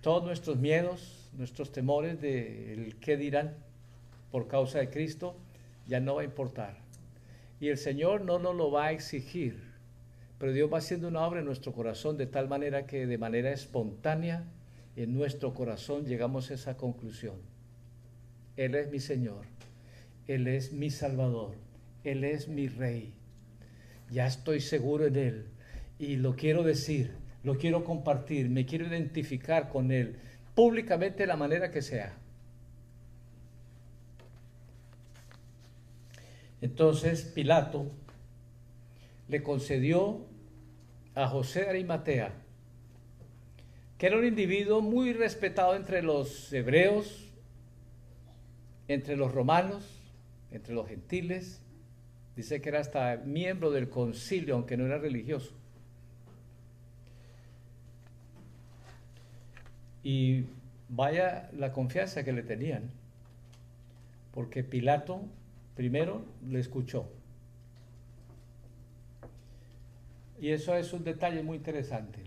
todos 0.00 0.22
nuestros 0.24 0.58
miedos, 0.58 1.28
nuestros 1.36 1.72
temores 1.72 2.20
de 2.20 2.94
qué 3.00 3.16
dirán 3.16 3.56
por 4.30 4.46
causa 4.46 4.78
de 4.78 4.90
Cristo, 4.90 5.34
ya 5.88 5.98
no 5.98 6.14
va 6.14 6.22
a 6.22 6.24
importar. 6.24 6.79
Y 7.60 7.68
el 7.68 7.76
Señor 7.76 8.22
no 8.22 8.38
nos 8.38 8.56
lo 8.56 8.70
va 8.70 8.86
a 8.86 8.92
exigir, 8.92 9.60
pero 10.38 10.52
Dios 10.52 10.72
va 10.72 10.78
haciendo 10.78 11.08
una 11.08 11.26
obra 11.26 11.40
en 11.40 11.46
nuestro 11.46 11.72
corazón 11.72 12.16
de 12.16 12.26
tal 12.26 12.48
manera 12.48 12.86
que 12.86 13.06
de 13.06 13.18
manera 13.18 13.52
espontánea 13.52 14.44
en 14.96 15.12
nuestro 15.12 15.52
corazón 15.52 16.06
llegamos 16.06 16.50
a 16.50 16.54
esa 16.54 16.78
conclusión. 16.78 17.36
Él 18.56 18.74
es 18.74 18.90
mi 18.90 18.98
Señor, 18.98 19.44
Él 20.26 20.48
es 20.48 20.72
mi 20.72 20.90
Salvador, 20.90 21.54
Él 22.02 22.24
es 22.24 22.48
mi 22.48 22.68
Rey. 22.68 23.12
Ya 24.10 24.26
estoy 24.26 24.60
seguro 24.60 25.06
en 25.06 25.16
Él 25.16 25.44
y 25.98 26.16
lo 26.16 26.36
quiero 26.36 26.62
decir, 26.62 27.12
lo 27.44 27.58
quiero 27.58 27.84
compartir, 27.84 28.48
me 28.48 28.64
quiero 28.64 28.86
identificar 28.86 29.68
con 29.68 29.92
Él 29.92 30.16
públicamente 30.54 31.18
de 31.18 31.26
la 31.26 31.36
manera 31.36 31.70
que 31.70 31.82
sea. 31.82 32.19
Entonces 36.60 37.22
Pilato 37.22 37.90
le 39.28 39.42
concedió 39.42 40.26
a 41.14 41.28
José 41.28 41.68
Arimatea, 41.68 42.32
que 43.96 44.06
era 44.06 44.18
un 44.18 44.24
individuo 44.24 44.80
muy 44.80 45.12
respetado 45.12 45.74
entre 45.76 46.02
los 46.02 46.52
hebreos, 46.52 47.28
entre 48.88 49.16
los 49.16 49.32
romanos, 49.32 49.84
entre 50.50 50.74
los 50.74 50.88
gentiles. 50.88 51.60
Dice 52.36 52.60
que 52.60 52.70
era 52.70 52.80
hasta 52.80 53.16
miembro 53.18 53.70
del 53.70 53.88
concilio, 53.88 54.54
aunque 54.54 54.76
no 54.76 54.86
era 54.86 54.98
religioso. 54.98 55.52
Y 60.02 60.44
vaya 60.88 61.50
la 61.52 61.72
confianza 61.72 62.24
que 62.24 62.32
le 62.32 62.42
tenían, 62.42 62.90
porque 64.32 64.64
Pilato 64.64 65.22
primero 65.80 66.20
le 66.46 66.60
escuchó. 66.60 67.06
Y 70.38 70.50
eso 70.50 70.76
es 70.76 70.92
un 70.92 71.04
detalle 71.04 71.42
muy 71.42 71.56
interesante. 71.56 72.20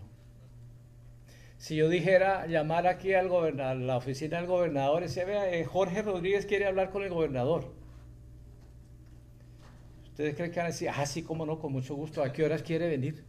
Si 1.60 1.76
yo 1.76 1.88
dijera 1.88 2.48
llamar 2.48 2.88
aquí 2.88 3.14
al 3.14 3.30
gobernador, 3.30 3.78
la 3.78 3.98
oficina 3.98 4.38
del 4.38 4.48
gobernador 4.48 5.04
decir, 5.04 5.28
vea, 5.28 5.54
eh, 5.54 5.66
Jorge 5.66 6.02
Rodríguez 6.02 6.48
quiere 6.48 6.66
hablar 6.66 6.90
con 6.90 7.04
el 7.04 7.12
gobernador. 7.12 7.72
¿Ustedes 10.06 10.34
creen 10.34 10.50
que 10.50 10.58
van 10.58 10.66
a 10.66 10.72
decir, 10.72 10.90
ah, 10.90 11.06
sí, 11.06 11.22
cómo 11.22 11.46
no, 11.46 11.60
con 11.60 11.74
mucho 11.74 11.94
gusto, 11.94 12.24
¿a 12.24 12.34
qué 12.34 12.44
horas 12.44 12.64
quiere 12.64 12.88
venir? 12.88 13.24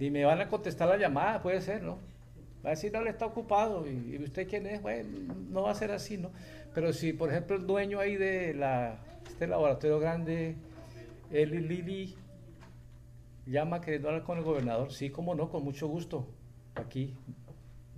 Y 0.00 0.10
me 0.10 0.24
van 0.24 0.40
a 0.40 0.48
contestar 0.48 0.88
la 0.88 0.96
llamada, 0.96 1.40
puede 1.40 1.60
ser, 1.60 1.84
¿no? 1.84 1.98
Va 2.64 2.70
a 2.70 2.74
decir, 2.74 2.92
no, 2.92 3.02
le 3.02 3.10
está 3.10 3.26
ocupado. 3.26 3.86
¿Y, 3.88 4.18
usted 4.22 4.48
quién 4.48 4.66
es? 4.66 4.82
Bueno, 4.82 5.32
no 5.50 5.62
va 5.62 5.70
a 5.70 5.74
ser 5.76 5.92
así, 5.92 6.18
¿no? 6.18 6.32
Pero 6.74 6.92
si, 6.92 7.12
por 7.12 7.30
ejemplo, 7.30 7.56
el 7.56 7.66
dueño 7.66 8.00
ahí 8.00 8.16
de 8.16 8.54
la, 8.54 8.98
este 9.26 9.46
laboratorio 9.46 9.98
grande, 9.98 10.56
Eli 11.30 11.60
Lili, 11.60 12.14
llama 13.46 13.80
queriendo 13.80 14.08
hablar 14.08 14.24
con 14.24 14.38
el 14.38 14.44
gobernador, 14.44 14.92
sí, 14.92 15.10
cómo 15.10 15.34
no, 15.34 15.50
con 15.50 15.64
mucho 15.64 15.88
gusto. 15.88 16.28
Aquí, 16.74 17.14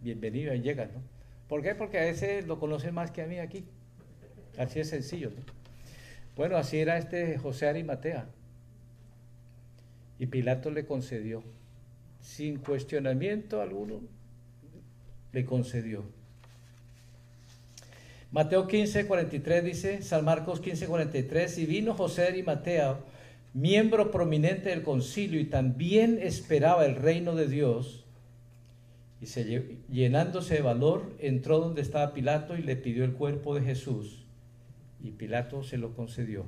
bienvenido, 0.02 0.52
ahí 0.52 0.61
llega, 0.61 0.87
¿no? 0.87 1.02
¿Por 1.48 1.62
qué? 1.62 1.74
Porque 1.74 1.98
a 1.98 2.06
ese 2.06 2.42
lo 2.42 2.59
conoce 2.59 2.92
más 2.92 3.11
que 3.11 3.22
a 3.22 3.26
mí 3.26 3.38
aquí. 3.38 3.64
Así 4.56 4.80
es 4.80 4.88
sencillo, 4.88 5.30
¿no? 5.30 5.42
Bueno, 6.37 6.56
así 6.56 6.78
era 6.78 6.96
este 6.96 7.37
José 7.38 7.68
Arimatea. 7.68 8.26
Y 10.18 10.26
Pilato 10.26 10.70
le 10.70 10.87
concedió 10.87 11.42
sin 12.20 12.59
cuestionamiento 12.59 13.61
alguno, 13.61 14.00
le 15.33 15.44
concedió. 15.44 16.04
Mateo 18.32 18.68
15, 18.68 19.06
43 19.06 19.64
dice, 19.64 20.02
San 20.02 20.24
Marcos 20.24 20.60
15, 20.60 20.86
43, 20.86 21.58
y 21.58 21.66
vino 21.66 21.94
José 21.94 22.38
y 22.38 22.44
Mateo, 22.44 22.98
miembro 23.54 24.12
prominente 24.12 24.68
del 24.68 24.82
concilio, 24.82 25.40
y 25.40 25.46
también 25.46 26.20
esperaba 26.22 26.86
el 26.86 26.94
reino 26.94 27.34
de 27.34 27.48
Dios, 27.48 28.04
y 29.20 29.26
se, 29.26 29.78
llenándose 29.90 30.54
de 30.54 30.62
valor, 30.62 31.12
entró 31.18 31.58
donde 31.58 31.82
estaba 31.82 32.14
Pilato 32.14 32.56
y 32.56 32.62
le 32.62 32.76
pidió 32.76 33.04
el 33.04 33.14
cuerpo 33.14 33.56
de 33.56 33.62
Jesús, 33.62 34.24
y 35.02 35.10
Pilato 35.10 35.64
se 35.64 35.76
lo 35.76 35.94
concedió. 35.96 36.46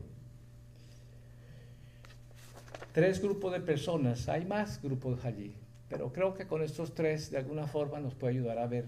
Tres 2.92 3.20
grupos 3.20 3.52
de 3.52 3.60
personas, 3.60 4.28
hay 4.28 4.44
más 4.44 4.80
grupos 4.80 5.24
allí, 5.24 5.56
pero 5.88 6.12
creo 6.12 6.34
que 6.34 6.46
con 6.46 6.62
estos 6.62 6.94
tres 6.94 7.32
de 7.32 7.38
alguna 7.38 7.66
forma 7.66 7.98
nos 7.98 8.14
puede 8.14 8.34
ayudar 8.34 8.58
a 8.58 8.68
ver 8.68 8.86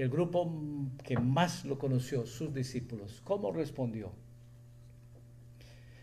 el 0.00 0.08
grupo 0.08 0.52
que 1.04 1.18
más 1.18 1.64
lo 1.64 1.78
conoció, 1.78 2.26
sus 2.26 2.54
discípulos, 2.54 3.20
cómo 3.24 3.52
respondió. 3.52 4.12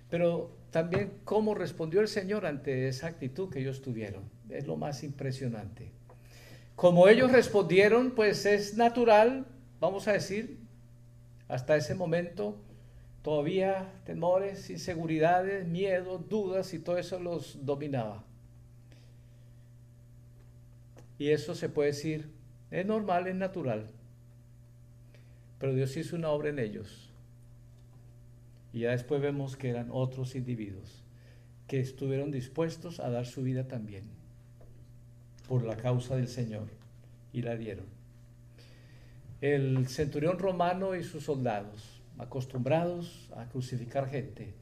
Pero 0.09 0.51
también 0.71 1.13
cómo 1.23 1.53
respondió 1.53 2.01
el 2.01 2.07
Señor 2.07 2.45
ante 2.45 2.87
esa 2.87 3.07
actitud 3.07 3.49
que 3.49 3.59
ellos 3.59 3.81
tuvieron. 3.81 4.23
Es 4.49 4.67
lo 4.67 4.77
más 4.77 5.03
impresionante. 5.03 5.91
Como 6.75 7.07
ellos 7.07 7.31
respondieron, 7.31 8.11
pues 8.11 8.45
es 8.45 8.77
natural, 8.77 9.47
vamos 9.79 10.07
a 10.07 10.13
decir, 10.13 10.59
hasta 11.47 11.75
ese 11.75 11.95
momento, 11.95 12.57
Todavía 13.27 13.91
temores, 14.05 14.69
inseguridades, 14.69 15.67
miedos, 15.67 16.29
dudas 16.29 16.73
y 16.73 16.79
todo 16.79 16.97
eso 16.97 17.19
los 17.19 17.65
dominaba. 17.65 18.23
Y 21.19 21.31
eso 21.31 21.53
se 21.53 21.67
puede 21.67 21.89
decir, 21.89 22.31
es 22.71 22.85
normal, 22.85 23.27
es 23.27 23.35
natural. 23.35 23.87
Pero 25.59 25.73
Dios 25.73 25.95
hizo 25.97 26.15
una 26.15 26.29
obra 26.29 26.49
en 26.49 26.59
ellos. 26.59 27.09
Y 28.73 28.81
ya 28.81 28.91
después 28.91 29.21
vemos 29.21 29.55
que 29.55 29.69
eran 29.69 29.89
otros 29.91 30.35
individuos 30.35 31.03
que 31.67 31.79
estuvieron 31.79 32.31
dispuestos 32.31 32.99
a 32.99 33.09
dar 33.09 33.25
su 33.25 33.43
vida 33.43 33.67
también 33.67 34.03
por 35.47 35.63
la 35.63 35.77
causa 35.77 36.15
del 36.15 36.27
Señor 36.27 36.67
y 37.33 37.41
la 37.41 37.55
dieron. 37.55 37.85
El 39.41 39.87
centurión 39.87 40.39
romano 40.39 40.95
y 40.95 41.03
sus 41.03 41.25
soldados 41.25 42.01
acostumbrados 42.17 43.29
a 43.35 43.45
crucificar 43.45 44.09
gente, 44.09 44.53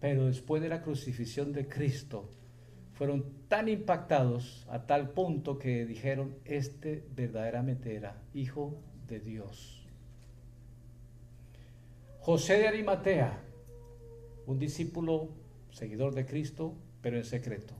pero 0.00 0.26
después 0.26 0.62
de 0.62 0.68
la 0.68 0.82
crucifixión 0.82 1.52
de 1.52 1.68
Cristo 1.68 2.28
fueron 3.00 3.24
tan 3.48 3.70
impactados 3.70 4.66
a 4.68 4.84
tal 4.84 5.12
punto 5.12 5.58
que 5.58 5.86
dijeron, 5.86 6.36
este 6.44 7.02
verdaderamente 7.16 7.96
era 7.96 8.20
hijo 8.34 8.78
de 9.08 9.20
Dios. 9.20 9.86
José 12.18 12.58
de 12.58 12.68
Arimatea, 12.68 13.40
un 14.44 14.58
discípulo, 14.58 15.30
seguidor 15.70 16.14
de 16.14 16.26
Cristo, 16.26 16.74
pero 17.00 17.16
en 17.16 17.24
secreto. 17.24 17.72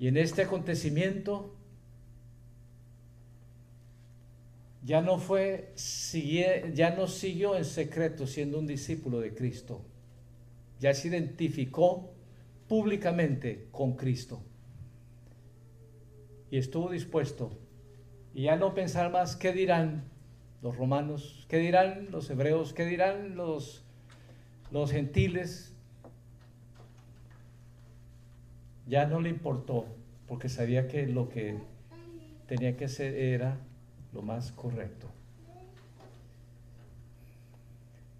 Y 0.00 0.08
en 0.08 0.16
este 0.16 0.42
acontecimiento 0.42 1.54
ya 4.82 5.02
no 5.02 5.18
fue, 5.18 5.72
ya 6.74 6.96
no 6.96 7.06
siguió 7.06 7.56
en 7.56 7.64
secreto 7.64 8.26
siendo 8.26 8.58
un 8.58 8.66
discípulo 8.66 9.20
de 9.20 9.32
Cristo. 9.32 9.82
Ya 10.80 10.92
se 10.94 11.06
identificó 11.06 12.13
públicamente 12.68 13.68
con 13.70 13.94
Cristo. 13.94 14.42
Y 16.50 16.58
estuvo 16.58 16.90
dispuesto. 16.90 17.50
Y 18.34 18.44
ya 18.44 18.56
no 18.56 18.74
pensar 18.74 19.10
más 19.10 19.36
qué 19.36 19.52
dirán 19.52 20.04
los 20.62 20.76
romanos, 20.76 21.46
qué 21.48 21.58
dirán 21.58 22.10
los 22.10 22.30
hebreos, 22.30 22.72
qué 22.72 22.84
dirán 22.84 23.36
los, 23.36 23.84
los 24.70 24.90
gentiles. 24.90 25.72
Ya 28.86 29.06
no 29.06 29.20
le 29.20 29.30
importó, 29.30 29.86
porque 30.26 30.48
sabía 30.48 30.88
que 30.88 31.06
lo 31.06 31.28
que 31.28 31.58
tenía 32.46 32.76
que 32.76 32.86
hacer 32.86 33.14
era 33.14 33.58
lo 34.12 34.22
más 34.22 34.52
correcto. 34.52 35.08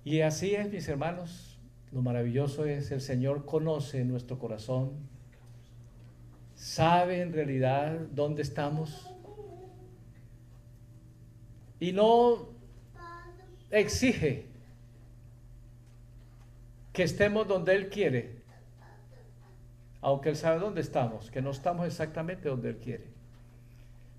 Y 0.04 0.20
así 0.20 0.54
es, 0.54 0.70
mis 0.70 0.87
hermanos, 0.88 1.53
lo 1.94 2.02
maravilloso 2.02 2.64
es 2.64 2.90
el 2.90 3.00
Señor 3.00 3.44
conoce 3.44 4.04
nuestro 4.04 4.37
corazón, 4.37 4.90
sabe 6.57 7.20
en 7.20 7.33
realidad 7.33 7.96
dónde 8.11 8.42
estamos 8.42 9.09
y 11.78 11.92
no 11.92 12.48
exige 13.70 14.46
que 16.92 17.04
estemos 17.04 17.46
donde 17.46 17.76
Él 17.76 17.88
quiere, 17.90 18.42
aunque 20.00 20.30
Él 20.30 20.37
sabe 20.37 20.59
dónde 20.59 20.80
estamos, 20.80 21.30
que 21.30 21.42
no 21.42 21.50
estamos 21.50 21.87
exactamente 21.87 22.48
donde 22.48 22.70
Él 22.70 22.78
quiere. 22.78 23.04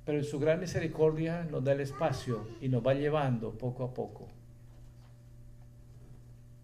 Pero 0.05 0.19
en 0.19 0.23
su 0.23 0.39
gran 0.39 0.61
misericordia 0.61 1.43
nos 1.43 1.61
da 1.61 1.73
el 1.73 1.81
espacio 1.81 2.47
y 2.61 2.69
nos 2.69 2.85
va 2.85 2.93
llevando 2.93 3.51
poco 3.51 3.83
a 3.83 3.93
poco 3.93 4.29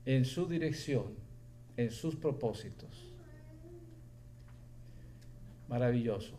en 0.05 0.25
su 0.25 0.47
dirección, 0.47 1.15
en 1.77 1.91
sus 1.91 2.15
propósitos. 2.15 3.11
Maravilloso. 5.67 6.35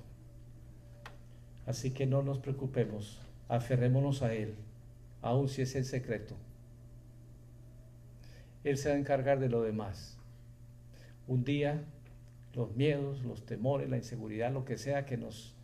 Así 1.66 1.92
que 1.92 2.06
no 2.06 2.22
nos 2.22 2.38
preocupemos, 2.38 3.20
aferrémonos 3.48 4.22
a 4.22 4.34
Él, 4.34 4.54
aun 5.20 5.48
si 5.48 5.62
es 5.62 5.74
el 5.76 5.84
secreto. 5.84 6.34
Él 8.64 8.76
se 8.76 8.88
va 8.88 8.96
a 8.96 8.98
encargar 8.98 9.38
de 9.40 9.48
lo 9.48 9.62
demás. 9.62 10.18
Un 11.26 11.44
día 11.44 11.84
los 12.54 12.76
miedos, 12.76 13.22
los 13.24 13.46
temores, 13.46 13.88
la 13.88 13.96
inseguridad, 13.96 14.52
lo 14.52 14.64
que 14.64 14.76
sea 14.76 15.06
que 15.06 15.16
nos 15.16 15.54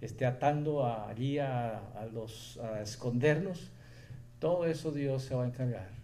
esté 0.00 0.26
atando 0.26 0.86
allí 0.86 1.38
a, 1.38 2.08
los, 2.12 2.58
a 2.58 2.82
escondernos, 2.82 3.70
todo 4.38 4.66
eso 4.66 4.92
Dios 4.92 5.22
se 5.22 5.34
va 5.34 5.44
a 5.44 5.46
encargar. 5.46 6.01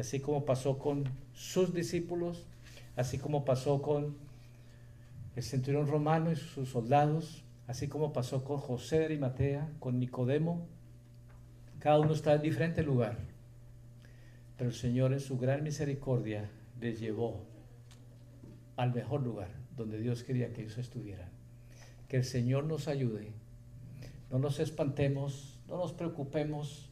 Así 0.00 0.20
como 0.20 0.44
pasó 0.44 0.78
con 0.78 1.04
sus 1.34 1.74
discípulos, 1.74 2.46
así 2.96 3.18
como 3.18 3.44
pasó 3.44 3.82
con 3.82 4.16
el 5.36 5.42
centurión 5.42 5.86
romano 5.86 6.32
y 6.32 6.36
sus 6.36 6.70
soldados, 6.70 7.44
así 7.66 7.86
como 7.88 8.12
pasó 8.12 8.42
con 8.44 8.58
José 8.58 8.98
de 8.98 9.04
Arimatea, 9.04 9.70
con 9.78 9.98
Nicodemo, 10.00 10.66
cada 11.78 12.00
uno 12.00 12.12
está 12.12 12.34
en 12.34 12.42
diferente 12.42 12.82
lugar. 12.82 13.16
Pero 14.56 14.70
el 14.70 14.76
Señor 14.76 15.12
en 15.12 15.20
su 15.20 15.38
gran 15.38 15.62
misericordia 15.62 16.50
les 16.80 17.00
llevó 17.00 17.40
al 18.76 18.92
mejor 18.92 19.22
lugar 19.22 19.48
donde 19.76 19.98
Dios 19.98 20.22
quería 20.22 20.52
que 20.52 20.62
ellos 20.62 20.76
estuvieran. 20.76 21.28
Que 22.08 22.18
el 22.18 22.24
Señor 22.24 22.64
nos 22.64 22.88
ayude. 22.88 23.32
No 24.30 24.38
nos 24.38 24.60
espantemos, 24.60 25.58
no 25.68 25.78
nos 25.78 25.92
preocupemos. 25.92 26.89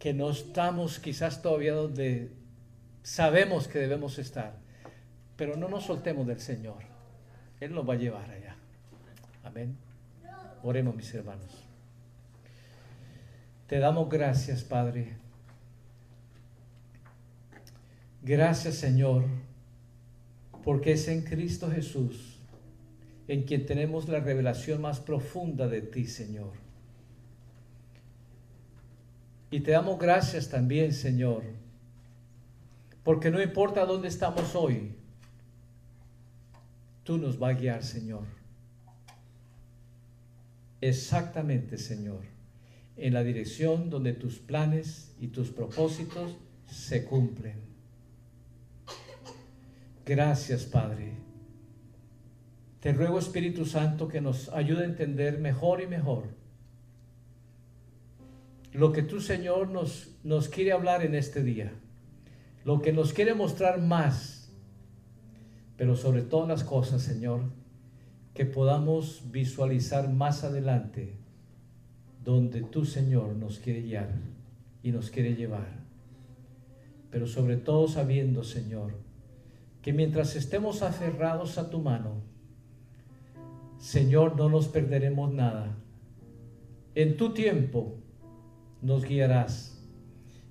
Que 0.00 0.12
no 0.12 0.30
estamos 0.30 0.98
quizás 0.98 1.42
todavía 1.42 1.74
donde 1.74 2.32
sabemos 3.04 3.68
que 3.68 3.78
debemos 3.78 4.18
estar. 4.18 4.56
Pero 5.36 5.56
no 5.56 5.68
nos 5.68 5.84
soltemos 5.84 6.26
del 6.26 6.40
Señor. 6.40 6.82
Él 7.60 7.72
nos 7.72 7.88
va 7.88 7.94
a 7.94 7.98
llevar 7.98 8.28
allá. 8.28 8.56
Amén. 9.44 9.76
Oremos 10.64 10.96
mis 10.96 11.14
hermanos. 11.14 11.64
Te 13.68 13.78
damos 13.78 14.08
gracias, 14.08 14.64
Padre 14.64 15.20
Gracias 18.22 18.74
Señor, 18.74 19.24
porque 20.62 20.92
es 20.92 21.08
en 21.08 21.22
Cristo 21.22 21.70
Jesús 21.70 22.38
en 23.28 23.44
quien 23.44 23.64
tenemos 23.64 24.08
la 24.08 24.20
revelación 24.20 24.82
más 24.82 24.98
profunda 25.00 25.68
de 25.68 25.82
ti, 25.82 26.04
Señor. 26.04 26.50
Y 29.50 29.60
te 29.60 29.72
damos 29.72 29.98
gracias 29.98 30.48
también, 30.48 30.92
Señor, 30.92 31.42
porque 33.02 33.30
no 33.30 33.42
importa 33.42 33.84
dónde 33.84 34.06
estamos 34.06 34.54
hoy, 34.54 34.94
tú 37.02 37.18
nos 37.18 37.38
vas 37.38 37.56
a 37.56 37.58
guiar, 37.58 37.82
Señor. 37.82 38.24
Exactamente, 40.80 41.78
Señor, 41.78 42.20
en 42.96 43.12
la 43.12 43.24
dirección 43.24 43.90
donde 43.90 44.12
tus 44.12 44.38
planes 44.38 45.12
y 45.18 45.28
tus 45.28 45.50
propósitos 45.50 46.36
se 46.66 47.04
cumplen. 47.04 47.58
Gracias, 50.06 50.64
Padre. 50.64 51.12
Te 52.80 52.92
ruego, 52.92 53.18
Espíritu 53.18 53.66
Santo, 53.66 54.06
que 54.06 54.20
nos 54.20 54.48
ayude 54.50 54.84
a 54.84 54.86
entender 54.86 55.38
mejor 55.38 55.82
y 55.82 55.88
mejor 55.88 56.39
lo 58.72 58.92
que 58.92 59.02
tú, 59.02 59.20
Señor, 59.20 59.70
nos, 59.70 60.16
nos 60.22 60.48
quiere 60.48 60.72
hablar 60.72 61.04
en 61.04 61.14
este 61.14 61.42
día, 61.42 61.72
lo 62.64 62.80
que 62.80 62.92
nos 62.92 63.12
quiere 63.12 63.34
mostrar 63.34 63.80
más, 63.80 64.52
pero 65.76 65.96
sobre 65.96 66.22
todas 66.22 66.48
las 66.48 66.64
cosas, 66.64 67.02
Señor, 67.02 67.42
que 68.34 68.44
podamos 68.46 69.30
visualizar 69.30 70.08
más 70.10 70.44
adelante 70.44 71.16
donde 72.24 72.62
tú, 72.62 72.84
Señor, 72.84 73.34
nos 73.34 73.58
quiere 73.58 73.82
guiar 73.82 74.10
y 74.82 74.92
nos 74.92 75.10
quiere 75.10 75.34
llevar. 75.34 75.80
Pero 77.10 77.26
sobre 77.26 77.56
todo 77.56 77.88
sabiendo, 77.88 78.44
Señor, 78.44 78.92
que 79.82 79.92
mientras 79.92 80.36
estemos 80.36 80.82
aferrados 80.82 81.58
a 81.58 81.70
tu 81.70 81.80
mano, 81.80 82.22
Señor, 83.78 84.36
no 84.36 84.48
nos 84.48 84.68
perderemos 84.68 85.32
nada. 85.32 85.76
En 86.94 87.16
tu 87.16 87.32
tiempo 87.32 87.99
nos 88.82 89.04
guiarás. 89.04 89.82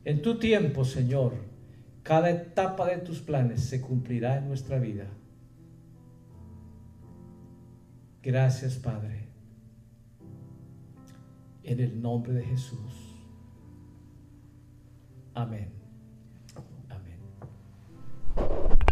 En 0.05 0.21
tu 0.21 0.39
tiempo, 0.39 0.85
Señor, 0.85 1.33
cada 2.03 2.29
etapa 2.29 2.87
de 2.87 2.97
tus 2.97 3.19
planes 3.19 3.61
se 3.61 3.81
cumplirá 3.81 4.37
en 4.37 4.47
nuestra 4.47 4.79
vida. 4.79 5.07
Gracias, 8.21 8.75
Padre. 8.77 9.27
En 11.63 11.79
el 11.79 12.01
nombre 12.01 12.33
de 12.33 12.43
Jesús. 12.43 13.15
Amén. 15.33 15.78